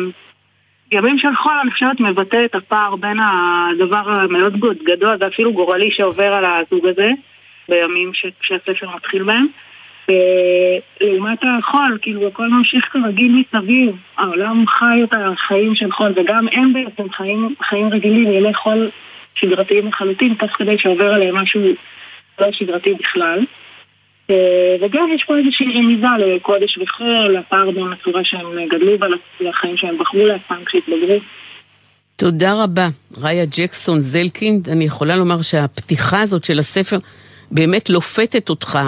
[0.92, 6.32] ימים של חול, אני חושבת, מבטא את הפער בין הדבר המאוד גדול ואפילו גורלי שעובר
[6.34, 7.10] על הזוג הזה,
[7.68, 8.10] בימים
[8.42, 9.46] שהספר מתחיל בהם,
[11.00, 16.72] לעומת החול, כאילו הכל ממשיך כרגיל מסביב, העולם חי את החיים של חול, וגם הם
[16.72, 18.90] בעצם חיים, חיים רגילים, ימי חול
[19.34, 21.60] שגרתיים לחלוטין, תוך כדי שעובר עליהם משהו
[22.40, 23.44] לא שגרתי בכלל.
[24.30, 29.06] אה, וגם יש פה איזושהי רמיזה לקודש וחול, הפער בין הצורה שהם גדלו בה
[29.40, 31.18] לחיים שהם בחרו לעצמם כשהתבגרו.
[32.16, 32.88] תודה רבה,
[33.22, 34.68] ראיה ג'קסון זלקינד.
[34.68, 36.98] אני יכולה לומר שהפתיחה הזאת של הספר
[37.50, 38.78] באמת לופתת אותך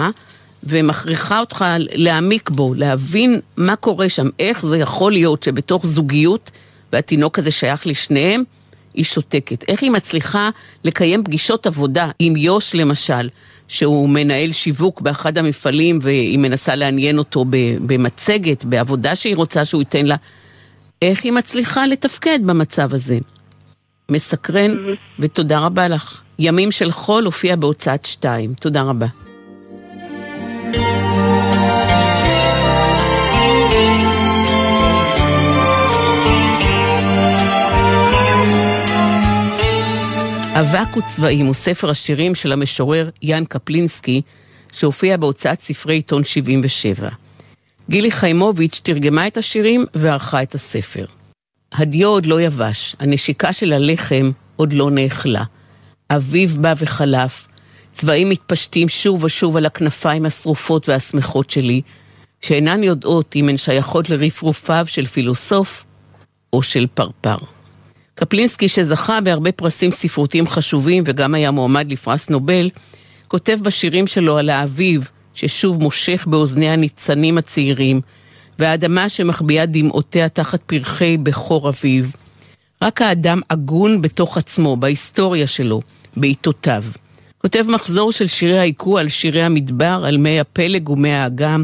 [0.65, 6.51] ומכריחה אותך להעמיק בו, להבין מה קורה שם, איך זה יכול להיות שבתוך זוגיות,
[6.93, 8.43] והתינוק הזה שייך לשניהם,
[8.93, 9.63] היא שותקת.
[9.67, 10.49] איך היא מצליחה
[10.83, 13.29] לקיים פגישות עבודה עם יוש למשל,
[13.67, 17.45] שהוא מנהל שיווק באחד המפעלים והיא מנסה לעניין אותו
[17.85, 20.15] במצגת, בעבודה שהיא רוצה שהוא ייתן לה.
[21.01, 23.17] איך היא מצליחה לתפקד במצב הזה?
[24.11, 24.71] מסקרן,
[25.19, 26.21] ותודה רבה לך.
[26.39, 28.53] ימים של חול הופיע בהוצאת שתיים.
[28.53, 29.24] תודה רבה.
[40.59, 44.21] אבק וצבעים הוא ספר השירים של המשורר יאן קפלינסקי,
[44.71, 47.09] שהופיע בהוצאת ספרי עיתון 77.
[47.89, 51.05] גילי חיימוביץ' תרגמה את השירים וערכה את הספר.
[51.73, 55.43] הדיו עוד לא יבש, הנשיקה של הלחם עוד לא נאכלה.
[56.09, 57.47] אביב בא וחלף,
[57.91, 61.81] צבעים מתפשטים שוב ושוב על הכנפיים השרופות והשמחות שלי,
[62.41, 65.85] שאינן יודעות אם הן שייכות לרפרופיו של פילוסוף
[66.53, 67.54] או של פרפר.
[68.15, 72.69] קפלינסקי, שזכה בהרבה פרסים ספרותיים חשובים וגם היה מועמד לפרס נובל,
[73.27, 78.01] כותב בשירים שלו על האביב ששוב מושך באוזני הניצנים הצעירים,
[78.59, 82.15] והאדמה שמחביאה דמעותיה תחת פרחי בכור אביב.
[82.81, 85.81] רק האדם הגון בתוך עצמו, בהיסטוריה שלו,
[86.17, 86.83] בעיתותיו.
[87.37, 91.63] כותב מחזור של שירי העיקו על שירי המדבר, על מי הפלג ומי האגם,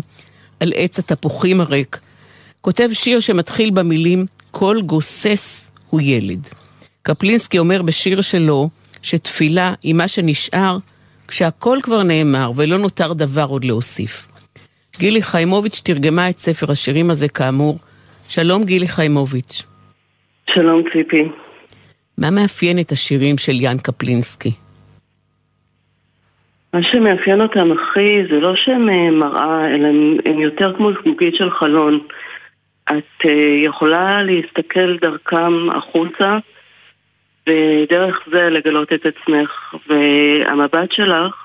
[0.60, 2.00] על עץ התפוחים הריק.
[2.62, 6.48] כותב שיר שמתחיל במילים "כל גוסס הוא ילד".
[7.02, 8.70] קפלינסקי אומר בשיר שלו
[9.02, 10.78] שתפילה היא מה שנשאר
[11.28, 14.28] כשהכל כבר נאמר ולא נותר דבר עוד להוסיף.
[15.00, 17.78] גילי חיימוביץ' תרגמה את ספר השירים הזה כאמור.
[18.30, 19.64] שלום גילי חיימוביץ'.
[20.50, 21.24] שלום ציפי.
[22.18, 24.52] מה מאפיין את השירים של יאן קפלינסקי?
[26.74, 31.36] מה שמאפיין אותם הכי זה לא שהם אה, מראה, אלא הם, הם יותר כמו זגוגית
[31.36, 32.00] של חלון.
[32.98, 33.30] את uh,
[33.66, 36.38] יכולה להסתכל דרכם החוצה
[37.48, 39.76] ודרך זה לגלות את עצמך.
[39.88, 41.36] והמבט שלך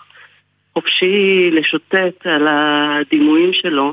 [0.75, 3.93] חופשי לשוטט על הדימויים שלו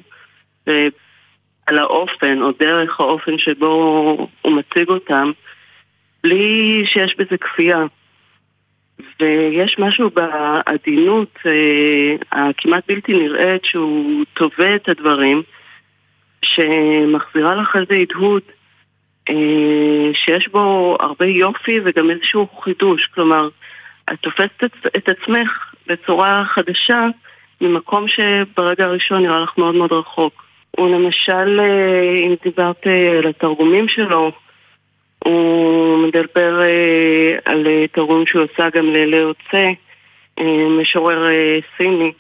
[0.67, 5.31] ועל האופן או דרך האופן שבו הוא מציג אותם
[6.23, 7.85] בלי שיש בזה כפייה.
[9.19, 15.43] ויש משהו בעדינות אה, הכמעט בלתי נראית שהוא תובע את הדברים
[16.43, 18.41] שמחזירה לך איזה הדהוד
[19.29, 23.05] אה, שיש בו הרבה יופי וגם איזשהו חידוש.
[23.05, 23.49] כלומר,
[24.13, 24.63] את תופסת
[24.97, 27.07] את עצמך בצורה חדשה
[27.61, 30.43] ממקום שברגע הראשון נראה לך מאוד מאוד רחוק.
[30.71, 34.31] הוא למשל, אה, אם דיברת על התרגומים שלו,
[35.25, 36.61] הוא מדבר
[37.45, 39.67] על תרגום שהוא עשה גם ללאו צה,
[40.81, 41.27] משורר
[41.77, 42.11] סיני.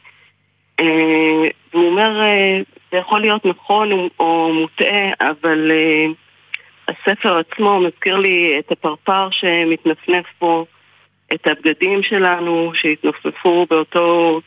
[1.73, 2.21] והוא אומר,
[2.93, 5.71] זה יכול להיות נכון או מוטעה, אבל
[6.87, 10.65] הספר עצמו מזכיר לי את הפרפר שמתנפנף פה,
[11.33, 14.41] את הבגדים שלנו שהתנופפו באותו,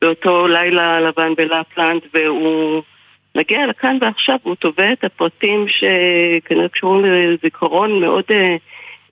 [0.00, 2.82] באותו לילה לבן בלפלנד, והוא
[3.34, 8.34] מגיע לכאן ועכשיו, והוא תובע את הפרטים שכנראה קשורים לזיכרון מאוד uh,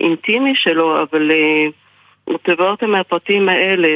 [0.00, 1.72] אינטימי שלו, אבל uh,
[2.24, 3.88] הוא תובע אותם מהפרטים האלה,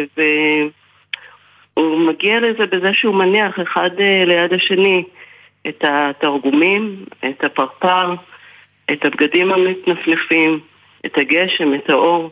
[1.76, 5.04] והוא מגיע לזה בזה שהוא מניח אחד uh, ליד השני
[5.68, 8.14] את התרגומים, את הפרפר.
[8.92, 10.61] את הבגדים המתנפנפים,
[11.06, 12.30] את הגשם, את האור.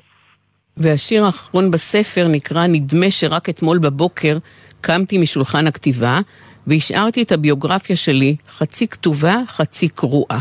[0.76, 4.36] והשיר האחרון בספר נקרא "נדמה שרק אתמול בבוקר
[4.80, 6.20] קמתי משולחן הכתיבה
[6.66, 10.38] והשארתי את הביוגרפיה שלי חצי כתובה, חצי קרואה".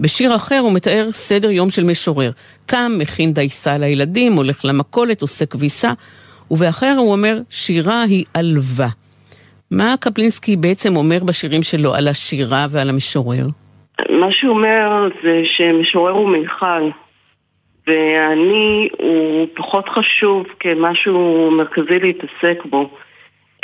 [0.00, 2.30] בשיר אחר הוא מתאר סדר יום של משורר.
[2.66, 5.92] קם, מכין דייסה לילדים, הולך למכולת, עושה כביסה,
[6.50, 8.88] ובאחר הוא אומר, שירה היא עלווה.
[9.70, 13.46] מה קפלינסקי בעצם אומר בשירים שלו על השירה ועל המשורר?
[14.10, 16.90] מה שהוא אומר זה שמשורר הוא מיכל,
[17.86, 22.90] ואני הוא פחות חשוב כמשהו מרכזי להתעסק בו,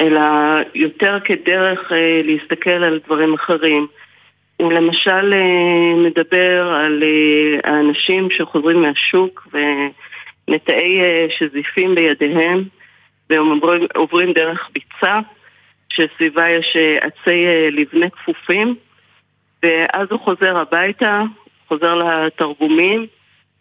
[0.00, 0.20] אלא
[0.74, 3.86] יותר כדרך אה, להסתכל על דברים אחרים.
[4.60, 9.88] הוא למשל אה, מדבר על אה, האנשים שחוזרים מהשוק אה,
[11.38, 12.64] שזיפים בידיהם,
[13.30, 15.18] והם עוברים, עוברים דרך ביצה,
[15.92, 18.74] שסביבה יש עצי לבנה כפופים,
[19.62, 21.22] ואז הוא חוזר הביתה,
[21.68, 23.06] חוזר לתרגומים,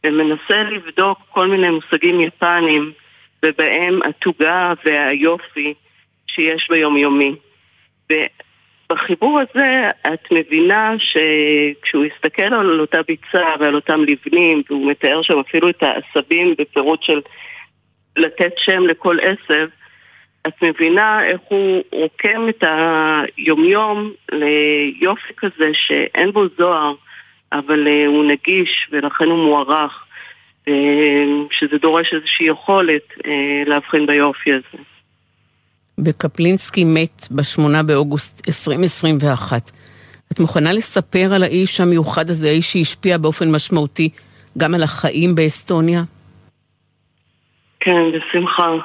[0.06, 2.92] ומנסה לבדוק כל מיני מושגים יפניים,
[3.46, 5.74] ובהם התוגה והיופי
[6.28, 7.36] שיש ביומיומי.
[8.92, 15.40] ובחיבור הזה את מבינה שכשהוא הסתכל על אותה ביצה ועל אותם לבנים, והוא מתאר שם
[15.40, 17.22] אפילו את העשבים בפירוט של
[18.18, 19.68] לתת שם לכל עשב,
[20.48, 26.94] את מבינה איך הוא רוקם את היומיום ליופי כזה שאין בו זוהר,
[27.52, 30.06] אבל אה, הוא נגיש ולכן הוא מוערך,
[30.68, 34.84] אה, שזה דורש איזושהי יכולת אה, להבחין ביופי הזה.
[36.06, 39.72] וקפלינסקי מת ב-8 באוגוסט 2021.
[40.34, 44.10] את מוכנה לספר על האיש המיוחד הזה, האיש שהשפיע באופן משמעותי
[44.58, 46.04] גם על החיים באסטוניה?
[47.80, 48.76] כן, בשמחה.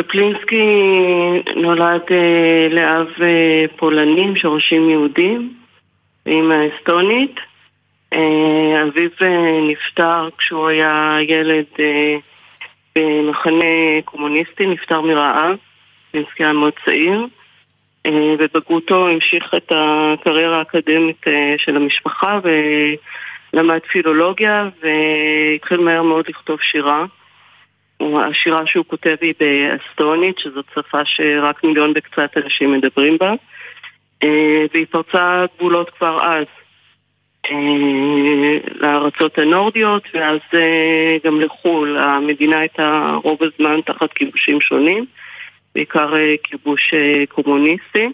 [0.00, 0.64] קפלינסקי
[1.56, 5.54] נולד אה, לאב אה, פולנים, שורשים יהודים,
[6.26, 7.40] ואימא אסטונית.
[8.12, 11.64] אה, אביו אה, נפטר כשהוא היה ילד
[12.96, 15.56] במחנה קומוניסטי, נפטר מרעב,
[16.38, 17.26] היה מאוד צעיר.
[18.06, 26.60] אה, בבגרותו המשיך את הקריירה האקדמית אה, של המשפחה ולמד פילולוגיה והתחיל מהר מאוד לכתוב
[26.62, 27.04] שירה.
[28.00, 33.32] השירה שהוא כותב היא באסטונית, שזאת שפה שרק מיליון וקצת אנשים מדברים בה,
[34.22, 36.46] אה, והיא פרצה גבולות כבר אז
[38.80, 40.38] לארצות הנורדיות, ואז
[41.24, 41.98] גם לחו"ל.
[41.98, 45.04] המדינה הייתה רוב הזמן תחת כיבושים שונים,
[45.78, 46.12] בעיקר
[46.42, 46.94] כיבוש
[47.28, 48.08] קומוניסטי,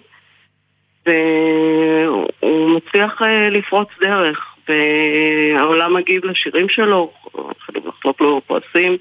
[1.07, 8.97] והוא מצליח לפרוץ דרך, והעולם מגיב לשירים שלו, יכולים לחלוק לו פרסים.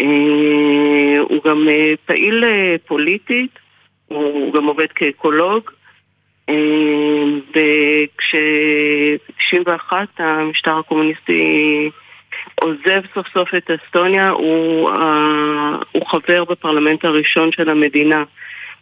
[0.00, 0.06] אה,
[1.20, 3.58] הוא גם אה, פעיל אה, פוליטית,
[4.08, 5.70] הוא גם עובד כאקולוג,
[7.50, 11.90] וכש-91 המשטר הקומוניסטי
[12.54, 14.90] עוזב סוף סוף את אסטוניה, הוא,
[15.92, 18.24] הוא חבר בפרלמנט הראשון של המדינה.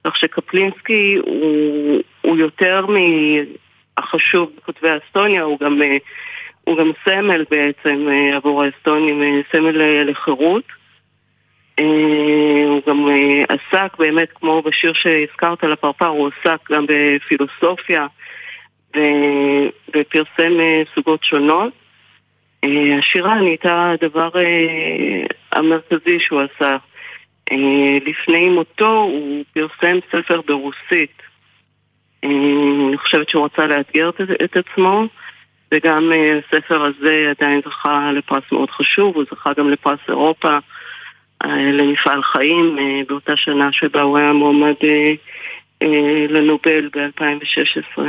[0.05, 5.81] כך שקפלינסקי הוא, הוא יותר מהחשוב בכותבי אסטוניה, הוא גם,
[6.65, 10.65] הוא גם סמל בעצם עבור האסטונים, סמל לחירות.
[11.81, 18.07] אה, הוא גם אה, עסק באמת, כמו בשיר שהזכרת על הפרפר, הוא עסק גם בפילוסופיה
[19.97, 21.73] ופרסם אה, סוגות שונות.
[22.63, 24.31] השירה נהייתה הדבר
[25.53, 26.77] המרכזי שהוא עשה.
[28.07, 31.23] לפני מותו הוא פרסם ספר ברוסית.
[32.23, 34.11] אני חושבת שהוא רצה לאתגר
[34.45, 35.05] את עצמו,
[35.73, 40.59] וגם הספר הזה עדיין זכה לפרס מאוד חשוב, הוא זכה גם לפרס אירופה.
[41.45, 45.15] אה, למפעל חיים אה, באותה שנה שבה הוא היה מועמד אה,
[46.29, 48.03] לנובל ב-2016.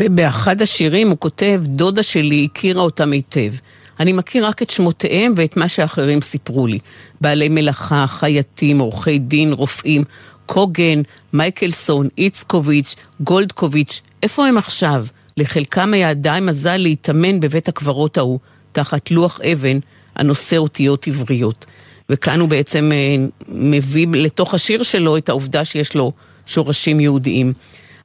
[0.00, 3.52] ובאחד השירים הוא כותב, דודה שלי הכירה אותם היטב.
[4.00, 6.78] אני מכיר רק את שמותיהם ואת מה שאחרים סיפרו לי.
[7.20, 10.04] בעלי מלאכה, חייטים, עורכי דין, רופאים,
[10.46, 15.06] קוגן, מייקלסון, איצקוביץ', גולדקוביץ', איפה הם עכשיו?
[15.36, 18.38] לחלקם היה עדיין מזל להתאמן בבית הקברות ההוא,
[18.72, 19.78] תחת לוח אבן
[20.16, 21.66] הנושא אותיות עבריות.
[22.10, 26.12] וכאן הוא בעצם אה, מביא לתוך השיר שלו את העובדה שיש לו
[26.46, 27.52] שורשים יהודיים.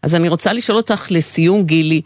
[0.03, 2.01] אז אני רוצה לשאול אותך לסיום, גילי,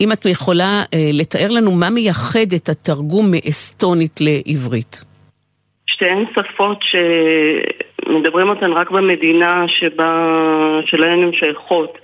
[0.00, 5.04] אם את יכולה אה, לתאר לנו מה מייחד את התרגום מאסטונית לעברית.
[5.86, 10.10] שתיהן שפות שמדברים אותן רק במדינה שבה,
[10.86, 11.98] שלהן הן שייכות.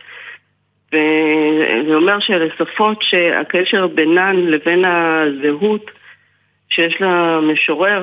[0.92, 5.90] וזה אומר שאלה שפות שהקשר בינן לבין הזהות
[6.70, 8.03] שיש לה משורר,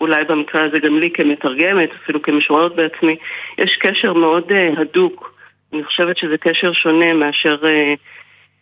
[0.00, 3.16] אולי במקרה הזה גם לי כמתרגמת, אפילו כמשוררת בעצמי,
[3.58, 5.33] יש קשר מאוד uh, הדוק.
[5.74, 7.98] אני חושבת שזה קשר שונה מאשר uh,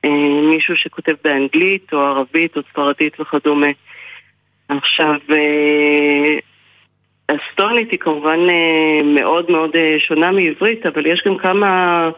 [0.07, 0.11] uh,
[0.55, 3.66] מישהו שכותב באנגלית או ערבית או ספרדית וכדומה.
[4.68, 5.14] עכשיו,
[7.29, 12.11] אסטונית היא כמובן uh, מאוד מאוד uh, שונה מעברית, אבל יש גם כמה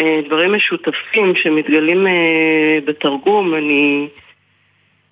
[0.00, 2.10] uh, דברים משותפים שמתגלים uh,
[2.84, 3.54] בתרגום.
[3.54, 4.08] אני...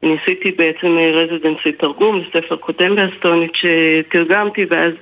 [0.02, 4.92] ניסיתי בעצם רזידנסי אה, תרגום לספר קודם באסטונית שתרגמתי ואז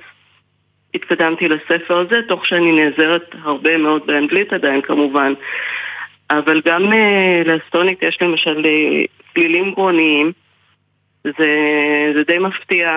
[0.93, 5.33] התקדמתי לספר הזה, תוך שאני נעזרת הרבה מאוד באנגלית עדיין כמובן.
[6.31, 10.31] אבל גם uh, לאסטונית יש למשל uh, פלילים גרוניים,
[11.23, 11.31] זה,
[12.15, 12.89] זה די מפתיע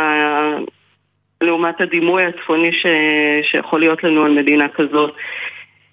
[1.41, 2.87] לעומת הדימוי הצפוני ש,
[3.51, 5.15] שיכול להיות לנו על מדינה כזאת.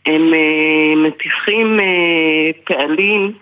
[0.05, 3.33] הם uh, מתיחים uh, פעלים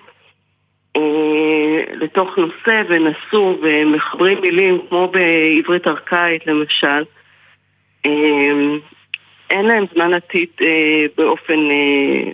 [0.96, 7.04] אה, לתוך נושא ונסו ומחברים מילים כמו בעברית ארכאית למשל.
[8.06, 8.12] אה,
[9.50, 12.32] אין להם זמן עתיד אה, באופן אה,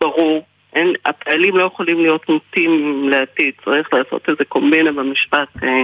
[0.00, 0.46] ברור.
[0.74, 5.82] אין, הפעלים לא יכולים להיות מוטים לעתיד, צריך לעשות איזה קומבינה במשפט אה,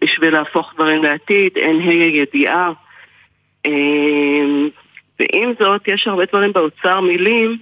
[0.00, 2.72] בשביל להפוך דברים לעתיד, אין ה' הידיעה.
[3.66, 3.72] אה,
[5.20, 7.58] ועם זאת, יש הרבה דברים באוצר מילים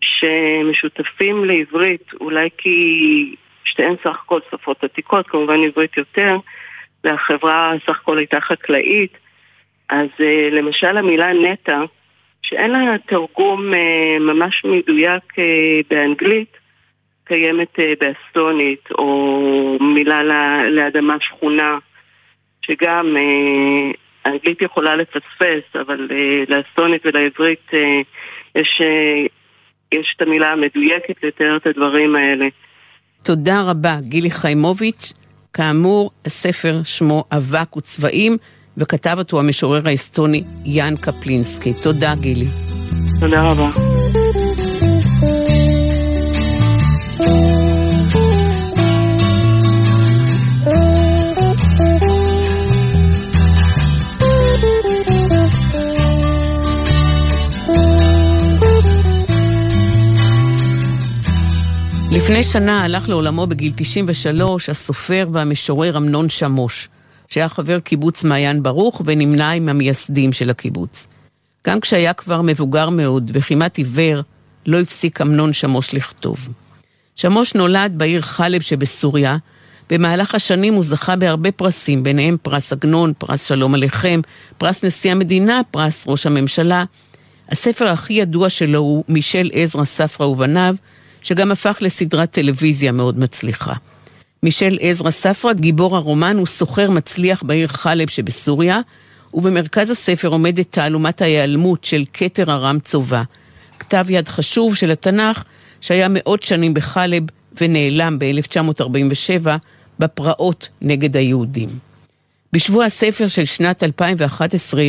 [0.00, 3.34] שמשותפים לעברית, אולי כי
[3.64, 6.36] שתיהן סך הכל שפות עתיקות, כמובן עברית יותר,
[7.04, 9.21] והחברה סך הכל הייתה חקלאית.
[9.92, 11.80] אז אה, למשל המילה נטע,
[12.42, 15.44] שאין לה תרגום אה, ממש מדויק אה,
[15.90, 16.56] באנגלית,
[17.24, 20.22] קיימת באסטונית, או מילה
[20.70, 21.78] לאדמה שכונה,
[22.66, 23.16] שגם
[24.24, 26.08] האנגלית יכולה לפספס, אבל
[26.48, 27.70] לאסטונית ולעברית
[28.54, 28.82] יש,
[29.92, 32.46] יש את המילה המדויקת לתאר את הדברים האלה.
[33.24, 35.12] תודה רבה, גילי חיימוביץ'.
[35.52, 38.36] כאמור, הספר שמו אבק וצבעים,
[38.76, 41.72] וכתב אותו המשורר האסטוני יאן קפלינסקי.
[41.72, 42.46] תודה, גילי.
[43.20, 43.68] תודה רבה.
[62.12, 66.88] לפני שנה הלך לעולמו בגיל 93 הסופר והמשורר אמנון שמוש,
[67.32, 71.06] שהיה חבר קיבוץ מעיין ברוך ונמנה עם המייסדים של הקיבוץ.
[71.66, 74.20] גם כשהיה כבר מבוגר מאוד וכמעט עיוור,
[74.66, 76.48] לא הפסיק אמנון שמוש לכתוב.
[77.16, 79.36] שמוש נולד בעיר חלב שבסוריה.
[79.90, 84.20] במהלך השנים הוא זכה בהרבה פרסים, ביניהם פרס עגנון, פרס שלום עליכם,
[84.58, 86.84] פרס נשיא המדינה, פרס ראש הממשלה.
[87.48, 90.74] הספר הכי ידוע שלו הוא מישל עזרא ספרא ובניו,
[91.22, 93.74] שגם הפך לסדרת טלוויזיה מאוד מצליחה.
[94.44, 98.80] מישל עזרא ספרא, גיבור הרומן, הוא סוחר מצליח בעיר חלב שבסוריה,
[99.34, 103.22] ובמרכז הספר עומדת תעלומת ההיעלמות של כתר ארם צובה,
[103.78, 105.44] כתב יד חשוב של התנ"ך
[105.80, 107.22] שהיה מאות שנים בחלב
[107.60, 109.48] ונעלם ב-1947
[109.98, 111.68] בפרעות נגד היהודים.
[112.52, 114.82] בשבוע הספר של שנת 2011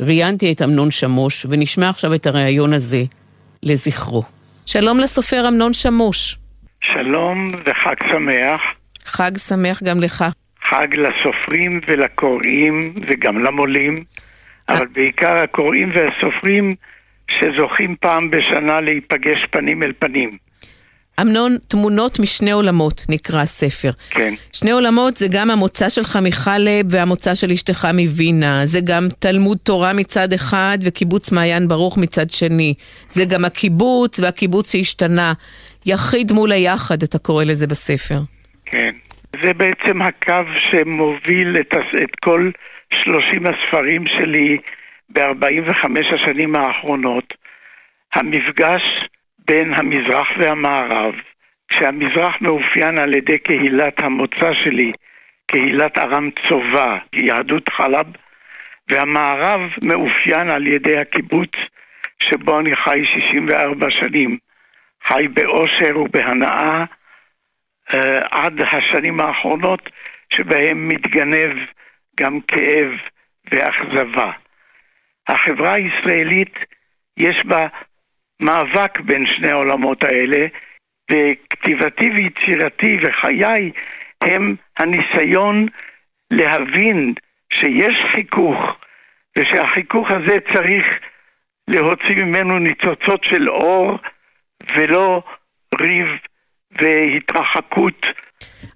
[0.00, 3.02] ראיינתי את אמנון שמוש, ונשמע עכשיו את הריאיון הזה
[3.62, 4.22] לזכרו.
[4.66, 6.38] שלום לסופר אמנון שמוש.
[6.80, 8.60] שלום וחג שמח.
[9.06, 10.24] חג שמח גם לך.
[10.70, 14.04] חג לסופרים ולקוראים וגם למולים,
[14.68, 16.74] אבל בעיקר הקוראים והסופרים
[17.30, 20.36] שזוכים פעם בשנה להיפגש פנים אל פנים.
[21.20, 23.90] אמנון, תמונות משני עולמות נקרא הספר.
[24.10, 24.34] כן.
[24.52, 28.66] שני עולמות זה גם המוצא שלך מחלב והמוצא של אשתך מווינה.
[28.66, 32.74] זה גם תלמוד תורה מצד אחד וקיבוץ מעיין ברוך מצד שני.
[33.08, 35.32] זה גם הקיבוץ והקיבוץ שהשתנה.
[35.86, 38.20] יחיד מול היחד, אתה קורא לזה בספר.
[38.66, 38.94] כן.
[39.42, 42.50] זה בעצם הקו שמוביל את, את כל
[42.94, 44.58] שלושים הספרים שלי
[45.08, 47.34] ב-45 השנים האחרונות.
[48.14, 48.82] המפגש
[49.38, 51.14] בין המזרח והמערב,
[51.68, 54.92] כשהמזרח מאופיין על ידי קהילת המוצא שלי,
[55.46, 58.06] קהילת ארם צובה, יהדות חלב,
[58.90, 61.52] והמערב מאופיין על ידי הקיבוץ
[62.22, 64.38] שבו אני חי 64 שנים.
[65.08, 66.84] חי באושר ובהנאה
[68.30, 69.90] עד השנים האחרונות
[70.32, 71.56] שבהם מתגנב
[72.20, 72.90] גם כאב
[73.50, 74.32] ואכזבה.
[75.28, 76.54] החברה הישראלית
[77.16, 77.66] יש בה
[78.40, 80.46] מאבק בין שני העולמות האלה,
[81.10, 83.70] וכתיבתי ויצירתי וחיי
[84.20, 85.66] הם הניסיון
[86.30, 87.14] להבין
[87.52, 88.76] שיש חיכוך,
[89.38, 90.84] ושהחיכוך הזה צריך
[91.68, 93.98] להוציא ממנו ניצוצות של אור
[94.76, 95.22] ולא
[95.80, 96.06] ריב
[96.80, 98.06] והתרחקות.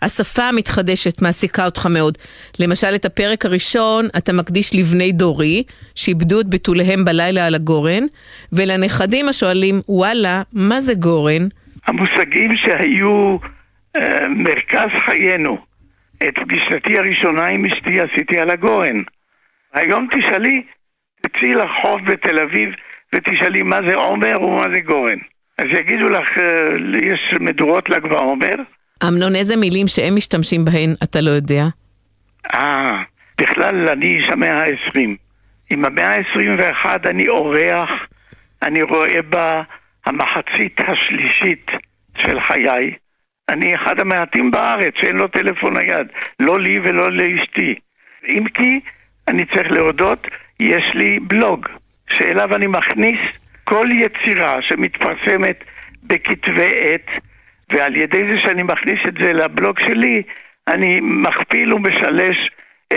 [0.03, 2.19] השפה המתחדשת מעסיקה אותך מאוד.
[2.61, 5.63] למשל, את הפרק הראשון אתה מקדיש לבני דורי,
[5.95, 8.05] שאיבדו את בתוליהם בלילה על הגורן,
[8.53, 11.43] ולנכדים השואלים, וואלה, מה זה גורן?
[11.87, 13.37] המושגים שהיו
[13.97, 15.59] אה, מרכז חיינו.
[16.29, 19.03] את פגישתי הראשונה עם אשתי עשיתי על הגורן.
[19.73, 20.63] היום תשאלי,
[21.21, 22.71] תצאי לרחוב בתל אביב
[23.15, 25.19] ותשאלי מה זה עומר ומה זה גורן.
[25.61, 28.55] אז יגידו לך, אה, יש מדורות ל"ג בעומר.
[29.09, 31.65] אמנון, איזה מילים שהם משתמשים בהן אתה לא יודע?
[32.55, 33.03] אה,
[33.41, 35.17] בכלל אני איש המאה העשרים.
[35.71, 37.91] עם המאה העשרים ואחת אני אורח,
[38.63, 39.63] אני רואה בה
[40.07, 41.71] המחצית השלישית
[42.23, 42.95] של חיי.
[43.49, 46.07] אני אחד המעטים בארץ שאין לו טלפון נייד,
[46.41, 47.75] לא לי ולא לאשתי.
[48.29, 48.81] אם כי,
[49.29, 50.27] אני צריך להודות,
[50.61, 51.69] יש לי בלוג,
[52.19, 53.21] שאליו אני מכניס
[53.71, 55.65] כל יצירה שמתפרסמת
[56.03, 57.23] בכתבי עת,
[57.73, 60.23] ועל ידי זה שאני מכניס את זה לבלוג שלי,
[60.69, 62.37] אני מכפיל ומשלש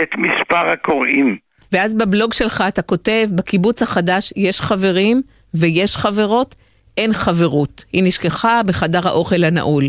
[0.02, 1.36] את מספר הקוראים.
[1.72, 5.22] ואז בבלוג שלך אתה כותב, בקיבוץ החדש יש חברים
[5.54, 6.54] ויש חברות,
[6.96, 7.84] אין חברות.
[7.92, 9.84] היא נשכחה בחדר האוכל הנעול.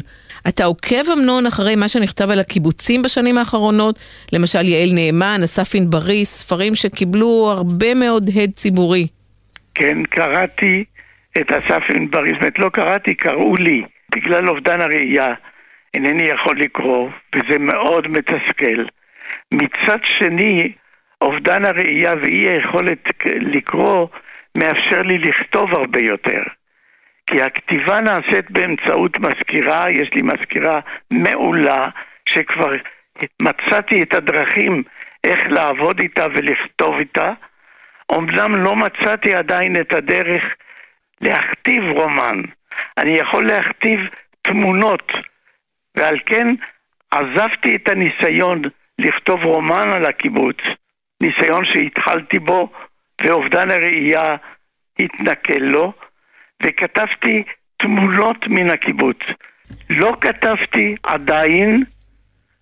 [0.48, 4.00] אתה עוקב אמנון אחרי מה שנכתב על הקיבוצים בשנים האחרונות,
[4.34, 9.08] למשל יעל נאמן, אסף ענברי, ספרים שקיבלו הרבה מאוד הד ציבורי.
[9.76, 10.84] כן, קראתי
[11.38, 13.84] את אסף ענברי, זאת אומרת לא קראתי, קראו לי,
[14.16, 15.34] בגלל אובדן הראייה.
[15.94, 18.86] אינני יכול לקרוא, וזה מאוד מתסכל.
[19.52, 20.72] מצד שני,
[21.22, 24.08] אובדן הראייה ואי היכולת לקרוא
[24.56, 26.44] מאפשר לי לכתוב הרבה יותר.
[27.28, 30.80] כי הכתיבה נעשית באמצעות מזכירה, יש לי מזכירה
[31.12, 31.90] מעולה,
[32.30, 32.72] שכבר
[33.42, 34.84] מצאתי את הדרכים
[35.24, 37.34] איך לעבוד איתה ולכתוב איתה.
[38.10, 40.44] אומנם לא מצאתי עדיין את הדרך
[41.22, 42.42] להכתיב רומן.
[42.98, 44.00] אני יכול להכתיב
[44.42, 45.12] תמונות,
[45.98, 46.48] ועל כן
[47.12, 48.62] עזבתי את הניסיון
[49.00, 50.58] לכתוב רומן על הקיבוץ,
[51.22, 52.70] ניסיון שהתחלתי בו
[53.22, 54.36] ואובדן הראייה
[55.00, 55.94] התנכל לו,
[56.64, 57.44] וכתבתי
[57.78, 59.18] תמונות מן הקיבוץ.
[59.90, 61.84] לא כתבתי עדיין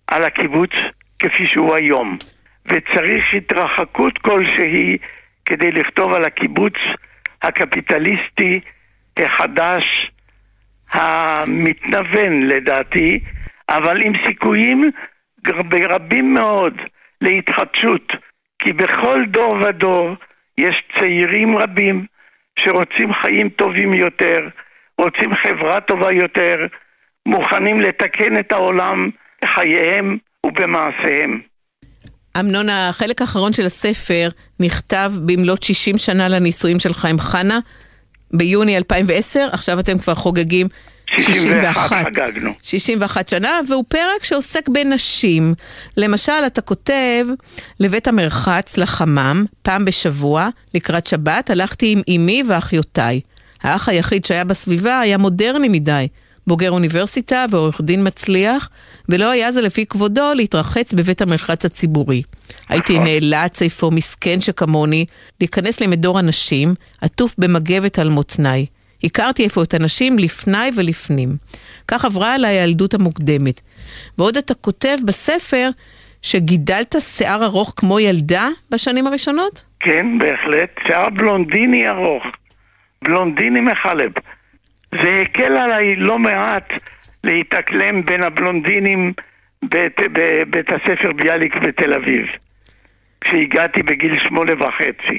[0.06, 0.70] על הקיבוץ
[1.18, 2.16] כפי שהוא היום,
[2.66, 4.98] וצריך התרחקות כלשהי
[5.44, 6.74] כדי לכתוב על הקיבוץ
[7.42, 8.60] הקפיטליסטי
[9.16, 10.10] החדש,
[10.92, 13.20] המתנוון לדעתי,
[13.68, 14.90] אבל עם סיכויים
[15.72, 16.74] רבים מאוד
[17.20, 18.12] להתחדשות,
[18.58, 20.14] כי בכל דור ודור
[20.58, 22.06] יש צעירים רבים
[22.58, 24.48] שרוצים חיים טובים יותר,
[24.98, 26.66] רוצים חברה טובה יותר,
[27.26, 29.10] מוכנים לתקן את העולם
[29.44, 31.40] בחייהם ובמעשיהם.
[32.40, 34.28] אמנון, החלק האחרון של הספר
[34.60, 37.58] נכתב במלאת 60 שנה לנישואים של חיים חנה,
[38.32, 40.68] ביוני 2010, עכשיו אתם כבר חוגגים
[41.18, 42.52] 61 חגגנו.
[42.62, 45.54] 61 שנה, והוא פרק שעוסק בנשים.
[45.96, 47.26] למשל, אתה כותב,
[47.80, 53.20] לבית המרחץ, לחמם, פעם בשבוע, לקראת שבת, הלכתי עם אמי ואחיותיי.
[53.62, 56.08] האח היחיד שהיה בסביבה היה מודרני מדי,
[56.46, 58.70] בוגר אוניברסיטה ועורך דין מצליח,
[59.08, 62.22] ולא היה זה לפי כבודו להתרחץ בבית המרחץ הציבורי.
[62.68, 63.06] הייתי נכון.
[63.06, 65.06] נאלץ, איפה מסכן שכמוני,
[65.40, 68.66] להיכנס למדור הנשים, עטוף במגבת על מותניי.
[69.04, 71.36] הכרתי איפה את הנשים לפני ולפנים.
[71.88, 73.60] כך עברה עליי הילדות המוקדמת.
[74.18, 75.70] ועוד אתה כותב בספר
[76.22, 79.64] שגידלת שיער ארוך כמו ילדה בשנים הראשונות?
[79.80, 80.70] כן, בהחלט.
[80.86, 82.22] שיער בלונדיני ארוך.
[83.04, 84.12] בלונדיני מחלב.
[85.02, 86.68] זה הקל עליי לא מעט
[87.24, 89.12] להתאקלם בין הבלונדינים
[89.62, 92.26] בית, בבית הספר ביאליק בתל אביב.
[93.20, 95.18] כשהגעתי בגיל שמונה וחצי.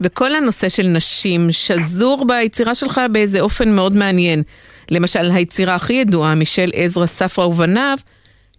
[0.00, 4.42] וכל הנושא של נשים שזור ביצירה שלך באיזה אופן מאוד מעניין.
[4.90, 7.96] למשל, היצירה הכי ידועה משל עזרא ספרא ובניו,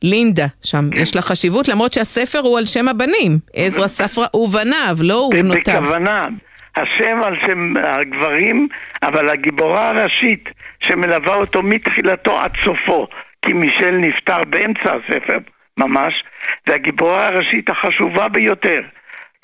[0.03, 5.29] לינדה, שם יש לה חשיבות, למרות שהספר הוא על שם הבנים, עזרא ספרא ובניו, לא
[5.33, 5.81] ובנותיו.
[5.81, 6.27] בכוונה.
[6.75, 8.67] השם על שם הגברים,
[9.03, 10.49] אבל הגיבורה הראשית
[10.83, 13.07] שמלווה אותו מתחילתו עד סופו,
[13.45, 15.37] כי מישל נפטר באמצע הספר,
[15.77, 16.23] ממש,
[16.67, 18.81] והגיבורה הראשית החשובה ביותר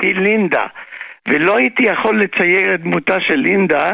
[0.01, 0.65] היא לינדה.
[1.27, 3.93] ולא הייתי יכול לצייר את דמותה של לינדה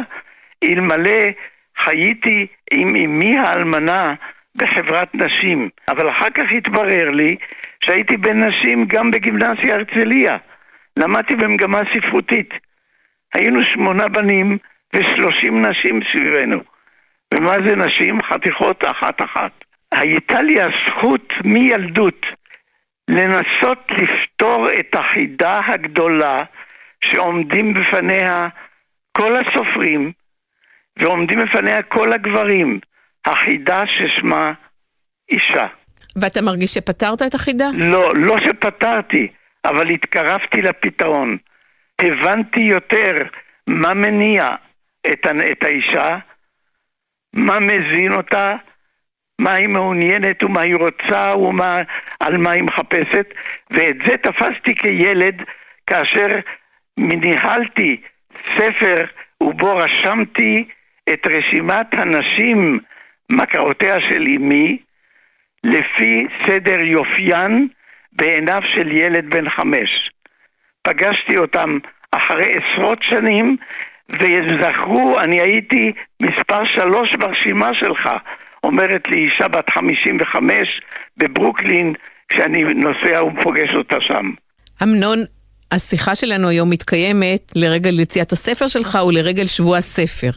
[0.63, 1.29] אלמלא
[1.77, 4.13] חייתי עם אמי האלמנה
[4.55, 5.69] בחברת נשים.
[5.89, 7.35] אבל אחר כך התברר לי
[7.85, 10.37] שהייתי בן נשים גם בגימנסיה הרצליה.
[10.97, 12.53] למדתי במגמה ספרותית.
[13.33, 14.57] היינו שמונה בנים
[14.95, 16.59] ושלושים נשים סביבנו.
[17.33, 18.23] ומה זה נשים?
[18.23, 19.51] חתיכות אחת-אחת.
[19.91, 22.25] הייתה לי הזכות מילדות
[23.07, 26.43] לנסות לפתור את החידה הגדולה
[27.03, 28.47] שעומדים בפניה
[29.11, 30.11] כל הסופרים
[30.99, 32.79] ועומדים בפניה כל הגברים,
[33.25, 34.53] החידה ששמה
[35.29, 35.67] אישה.
[36.15, 37.65] ואתה מרגיש שפתרת את החידה?
[37.73, 39.27] לא, לא שפתרתי,
[39.65, 41.37] אבל התקרבתי לפתרון.
[42.01, 43.23] הבנתי יותר
[43.67, 44.55] מה מניע
[45.11, 46.17] את, את האישה,
[47.33, 48.55] מה מזין אותה,
[49.39, 53.33] מה היא מעוניינת ומה היא רוצה ועל מה היא מחפשת,
[53.69, 55.41] ואת זה תפסתי כילד
[55.87, 56.39] כאשר
[56.97, 58.01] ניהלתי
[58.57, 59.05] ספר
[59.41, 60.65] ובו רשמתי
[61.13, 62.79] את רשימת הנשים
[63.29, 64.77] מכרותיה של אמי
[65.63, 67.67] לפי סדר יופיין
[68.11, 70.12] בעיניו של ילד בן חמש.
[70.83, 71.77] פגשתי אותם
[72.11, 73.57] אחרי עשרות שנים
[74.09, 78.09] וזכרו, אני הייתי מספר שלוש ברשימה שלך,
[78.63, 80.67] אומרת לי אישה בת חמישים וחמש
[81.17, 81.93] בברוקלין
[82.29, 84.31] כשאני נוסע ופוגש אותה שם.
[84.83, 85.19] אמנון,
[85.71, 90.29] השיחה שלנו היום מתקיימת לרגל יציאת הספר שלך ולרגל שבוע הספר.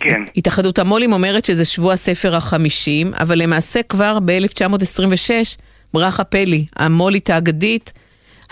[0.00, 0.22] כן.
[0.36, 5.30] התאחדות המו"לים אומרת שזה שבוע הספר החמישים, אבל למעשה כבר ב-1926,
[5.94, 7.92] ברכה פלי, המו"לית האגדית,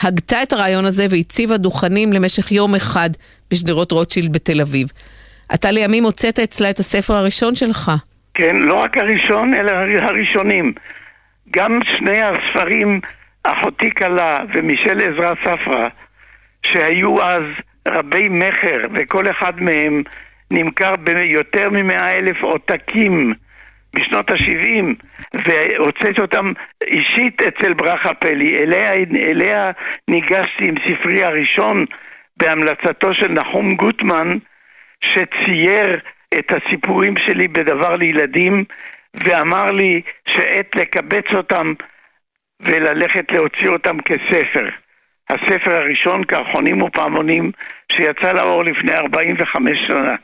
[0.03, 3.11] הגתה את הרעיון הזה והציבה דוכנים למשך יום אחד
[3.51, 4.89] בשדרות רוטשילד בתל אביב.
[5.55, 7.91] אתה לימים הוצאת אצלה את הספר הראשון שלך.
[8.35, 9.73] כן, לא רק הראשון, אלא
[10.03, 10.73] הראשונים.
[11.51, 13.01] גם שני הספרים,
[13.43, 15.89] אחותי כלה ומישל עזרא ספרא,
[16.67, 17.43] שהיו אז
[17.89, 20.03] רבי מכר, וכל אחד מהם
[20.51, 23.35] נמכר ביותר ממאה אלף עותקים
[23.95, 25.05] בשנות ה-70,
[25.35, 26.53] והוצאתי אותם
[26.83, 28.59] אישית אצל ברכה פלי.
[28.59, 29.71] אליה, אליה
[30.09, 31.85] ניגשתי עם ספרי הראשון
[32.37, 34.31] בהמלצתו של נחום גוטמן,
[35.05, 36.01] שצייר
[36.39, 38.65] את הסיפורים שלי בדבר לילדים,
[39.15, 41.73] ואמר לי שעת לקבץ אותם
[42.61, 44.69] וללכת להוציא אותם כספר.
[45.31, 47.53] הספר הראשון, קרחונים ופעמונים,
[47.93, 50.15] שיצא לאור לפני 45 שנה.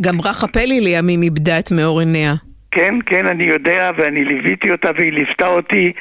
[0.00, 2.49] גם ברכה פלי לימים איבדה את מאור עיניה.
[2.70, 5.92] כן, כן, אני יודע, ואני ליוויתי אותה והיא ליוותה אותי,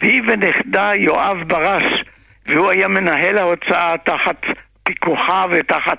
[0.00, 2.04] והיא ונכדה יואב ברש,
[2.46, 4.42] והוא היה מנהל ההוצאה תחת
[4.82, 5.98] פיקוחה ותחת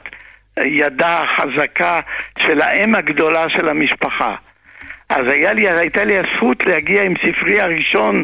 [0.65, 1.99] ידה החזקה
[2.39, 4.35] של האם הגדולה של המשפחה.
[5.09, 8.23] אז היה לי, הייתה לי הזכות להגיע עם ספרי הראשון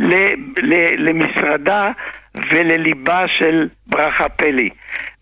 [0.00, 0.14] ל,
[0.56, 0.74] ל,
[1.08, 1.90] למשרדה
[2.34, 4.70] ולליבה של ברכה פלי.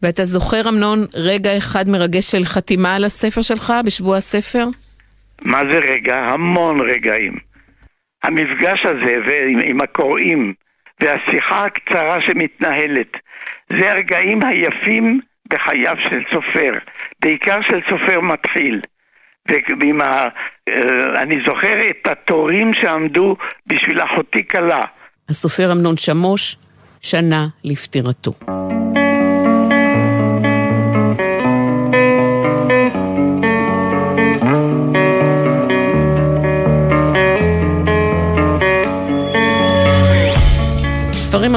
[0.03, 4.64] ואתה זוכר, אמנון, רגע אחד מרגש של חתימה על הספר שלך בשבוע הספר?
[5.43, 6.16] מה זה רגע?
[6.16, 7.38] המון רגעים.
[8.22, 10.55] המפגש הזה ועם, עם הקוראים
[11.01, 13.12] והשיחה הקצרה שמתנהלת,
[13.78, 15.20] זה הרגעים היפים
[15.53, 16.72] בחייו של סופר,
[17.22, 18.80] בעיקר של סופר מתחיל.
[19.80, 20.28] ועם ה...
[20.68, 23.36] אה, אני זוכר את התורים שעמדו
[23.66, 24.84] בשביל אחותי כלה.
[25.28, 26.57] הסופר אמנון שמוש,
[27.03, 28.32] שנה לפטירתו.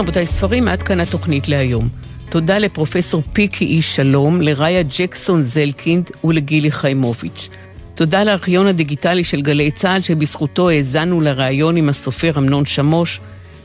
[0.04, 1.90] רבותיי, ספרים, עד כאן התוכנית להיום.
[2.30, 7.50] תודה לפרופסור פיקי איש שלום, לראיה ג'קסון זלקינד ולגילי חיימוביץ'.
[7.96, 13.20] תודה לארכיון הדיגיטלי של גלי צה"ל, שבזכותו האזנו לראיון עם הסופר אמנון שמוש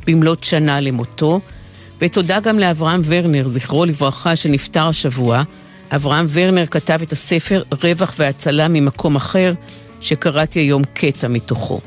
[0.07, 1.41] במלאת שנה למותו.
[2.01, 5.43] ותודה גם לאברהם ורנר, זכרו לברכה, שנפטר השבוע.
[5.95, 9.53] אברהם ורנר כתב את הספר רווח והצלה ממקום אחר,
[10.01, 11.81] שקראתי היום קטע מתוכו.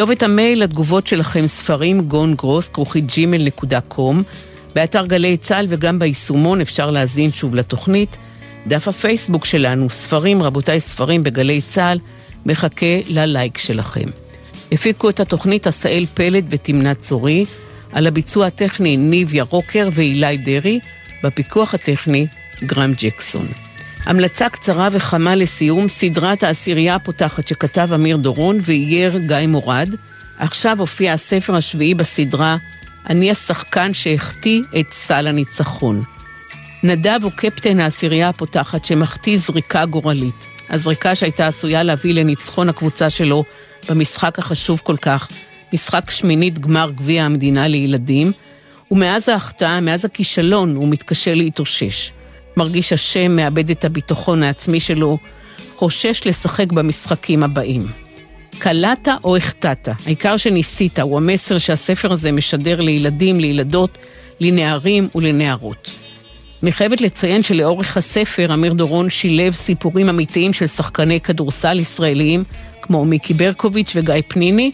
[0.00, 4.22] כתובת המייל לתגובות שלכם ספרים גון גרוס, כרוכית ג'ימל נקודה קום.
[4.74, 8.16] באתר גלי צה"ל וגם ביישומון אפשר להזין שוב לתוכנית.
[8.66, 11.98] דף הפייסבוק שלנו, ספרים, רבותיי ספרים בגלי צה"ל,
[12.46, 14.08] מחכה ללייק שלכם.
[14.72, 17.44] הפיקו את התוכנית עשאל פלד ותמנת צורי,
[17.92, 20.80] על הביצוע הטכני ניב ירוקר ואילי דרעי,
[21.22, 22.26] בפיקוח הטכני
[22.64, 23.69] גרם ג'קסון.
[24.06, 29.94] המלצה קצרה וחמה לסיום, סדרת העשירייה הפותחת שכתב אמיר דורון ואייר גיא מורד.
[30.38, 32.56] עכשיו הופיע הספר השביעי בסדרה,
[33.08, 36.02] אני השחקן שהחטיא את סל הניצחון.
[36.82, 40.46] נדב הוא קפטן העשירייה הפותחת שמחטיא זריקה גורלית.
[40.70, 43.44] הזריקה שהייתה עשויה להביא לניצחון הקבוצה שלו
[43.88, 45.28] במשחק החשוב כל כך,
[45.72, 48.32] משחק שמינית גמר גביע המדינה לילדים,
[48.90, 52.12] ומאז ההחטאה, מאז הכישלון, הוא מתקשה להתאושש.
[52.56, 55.18] מרגיש אשם, מאבד את הביטחון העצמי שלו,
[55.76, 57.86] חושש לשחק במשחקים הבאים.
[58.58, 63.98] קלעת או החטאת, העיקר שניסית, הוא המסר שהספר הזה משדר לילדים, לילדות,
[64.40, 65.90] לנערים ולנערות.
[66.62, 72.44] אני חייבת לציין שלאורך הספר אמיר דורון שילב סיפורים אמיתיים של שחקני כדורסל ישראליים,
[72.82, 74.70] כמו מיקי ברקוביץ' וגיא פניני,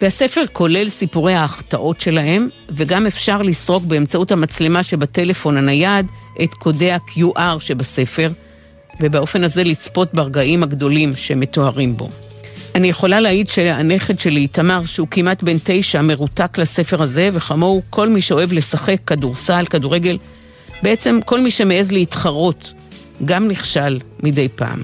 [0.00, 6.06] והספר כולל סיפורי ההחטאות שלהם, וגם אפשר לסרוק באמצעות המצלמה שבטלפון הנייד
[6.42, 8.30] את קודי ה-QR שבספר,
[9.00, 12.08] ובאופן הזה לצפות ברגעים הגדולים שמתוארים בו.
[12.74, 18.08] אני יכולה להעיד שהנכד שלי, איתמר, שהוא כמעט בן תשע, מרותק לספר הזה, וכמוהו כל
[18.08, 20.18] מי שאוהב לשחק כדורסל, כדורגל,
[20.82, 22.72] בעצם כל מי שמעז להתחרות,
[23.24, 24.82] גם נכשל מדי פעם.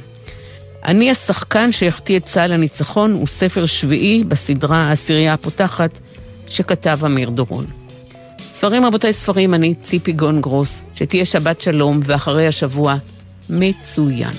[0.85, 5.99] אני השחקן שהחטיא את צה"ל הניצחון הוא ספר שביעי בסדרה העשירייה הפותחת
[6.49, 7.80] שכתב אמיר דורון.
[8.53, 12.97] ספרים רבותיי ספרים, אני ציפי גון גרוס, שתהיה שבת שלום ואחרי השבוע
[13.51, 14.35] מצוין.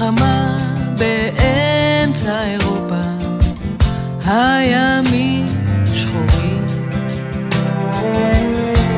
[0.00, 0.56] מלחמה
[0.98, 3.00] באמצע אירופה,
[4.26, 5.46] הימים
[5.94, 6.66] שחורים.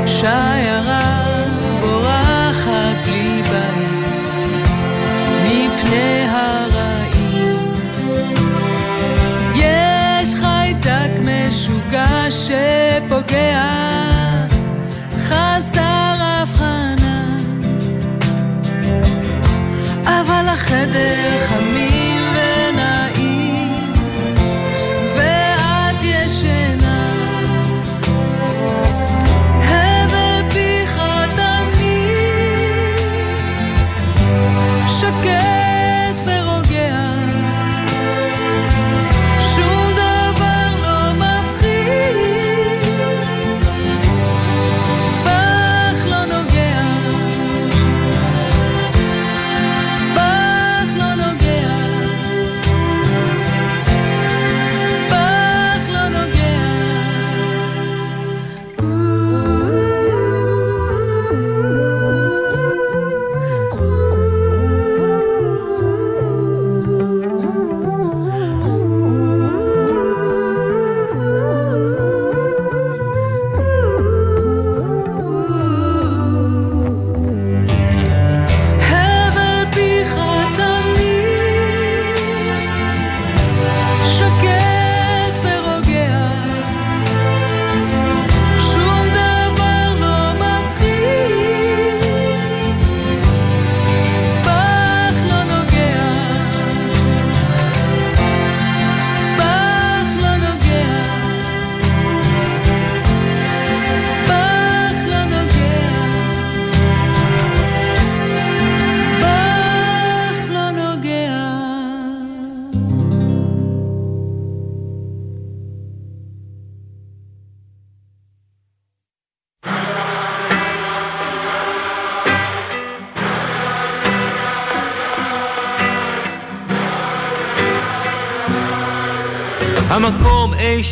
[0.07, 0.52] שיירה
[20.95, 21.22] אבל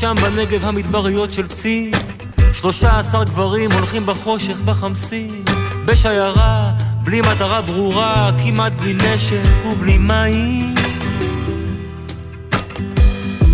[0.01, 1.91] שם בנגב המדבריות של צי.
[2.53, 5.45] שלושה עשר גברים הולכים בחושך בחמסין
[5.85, 6.73] בשיירה,
[7.05, 10.75] בלי מטרה ברורה, כמעט בלי נשק ובלי מים.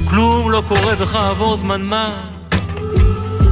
[0.05, 2.07] כלום לא קורה וכעבור זמן מה.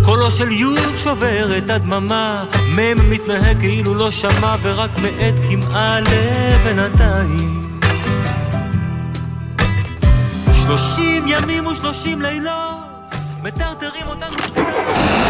[0.04, 2.44] קולו של יוד שובר את הדממה.
[2.76, 7.80] מ' מתנהג כאילו לא שמע ורק מאט קמעה לבינתיים.
[10.52, 12.63] שלושים ימים ושלושים לילות
[13.44, 14.62] מטרטרים אותנו סתם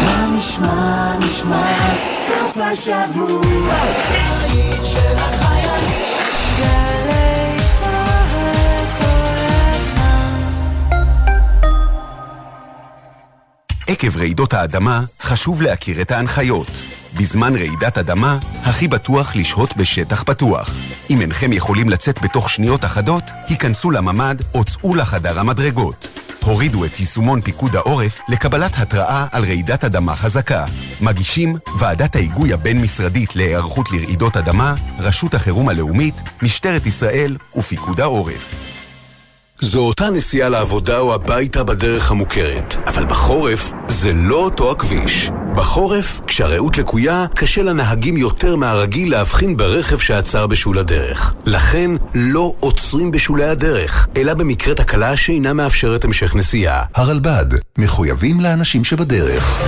[0.05, 1.95] מה נשמע, נשמע,
[2.27, 3.75] סוף השבוע,
[4.09, 5.99] בית של החיילים.
[6.57, 8.29] גלי צהר
[8.99, 9.05] כל
[9.69, 10.39] הזמן.
[13.87, 16.71] עקב רעידות האדמה, חשוב להכיר את ההנחיות.
[17.19, 20.69] בזמן רעידת אדמה, הכי בטוח לשהות בשטח פתוח.
[21.09, 26.14] אם אינכם יכולים לצאת בתוך שניות אחדות, היכנסו לממ"ד או צאו לחדר המדרגות.
[26.45, 30.65] הורידו את יישומון פיקוד העורף לקבלת התראה על רעידת אדמה חזקה.
[31.01, 38.55] מגישים ועדת ההיגוי הבין-משרדית להיערכות לרעידות אדמה, רשות החירום הלאומית, משטרת ישראל ופיקוד העורף.
[39.59, 45.29] זו אותה נסיעה לעבודה או הביתה בדרך המוכרת, אבל בחורף זה לא אותו הכביש.
[45.55, 51.33] בחורף, כשהרעות לקויה, קשה לנהגים יותר מהרגיל להבחין ברכב שעצר בשול הדרך.
[51.45, 56.83] לכן, לא עוצרים בשולי הדרך, אלא במקרה תקלה שאינה מאפשרת המשך נסיעה.
[56.95, 57.45] הרלב"ד,
[57.77, 59.61] מחויבים לאנשים שבדרך.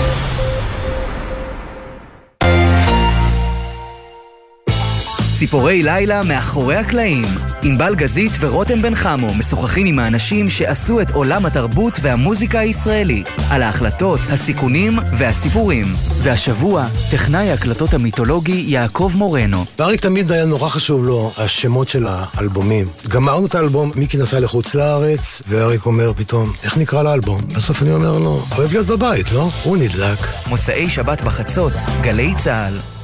[5.40, 7.26] ציפורי לילה מאחורי הקלעים.
[7.62, 13.64] ענבל גזית ורותם בן חמו משוחחים עם האנשים שעשו את עולם התרבות והמוזיקה הישראלי, על
[13.64, 15.86] ההחלטות, הסיכונים והסיפורים.
[16.24, 19.66] והשבוע, טכנאי ההקלטות המיתולוגי יעקב מורנו.
[19.80, 22.88] ואריק תמיד היה נורא חשוב לו השמות של האלבומים.
[23.08, 27.42] גמרנו את האלבום, מיקי נסע לחוץ לארץ, ואריק אומר פתאום, איך נקרא לאלבום?
[27.56, 29.50] בסוף אני אומר לו, אוהב להיות בבית, לא?
[29.64, 30.20] הוא נדלק.
[30.48, 32.97] מוצאי שבת בחצות, גלי צה"ל.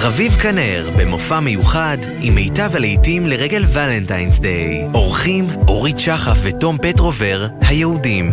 [0.00, 4.86] רביב כנר, במופע מיוחד, עם מיטב הלהיטים לרגל ולנטיינס דיי.
[4.94, 8.30] אורחים אורית שחף ותום פטרובר, היהודים.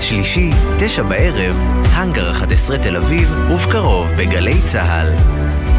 [0.00, 1.56] שלישי, תשע בערב,
[1.92, 5.71] האנגר 11 תל אביב, ובקרוב בגלי צה"ל.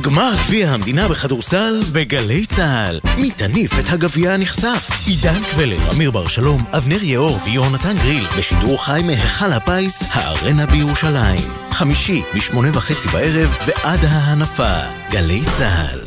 [0.00, 3.00] גמר גביע המדינה בכדורסל בגלי צה"ל.
[3.18, 4.90] מי תניף את הגביע הנכסף?
[5.06, 11.40] עידן קבלר, אמיר בר שלום, אבנר יאור ויונתן גריל, בשידור חי מהיכל הפיס, הארנה בירושלים.
[11.70, 14.74] חמישי, משמונה וחצי בערב ועד ההנפה.
[15.10, 16.00] גלי צה"ל.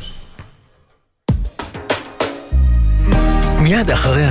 [3.61, 4.25] מיד אחרי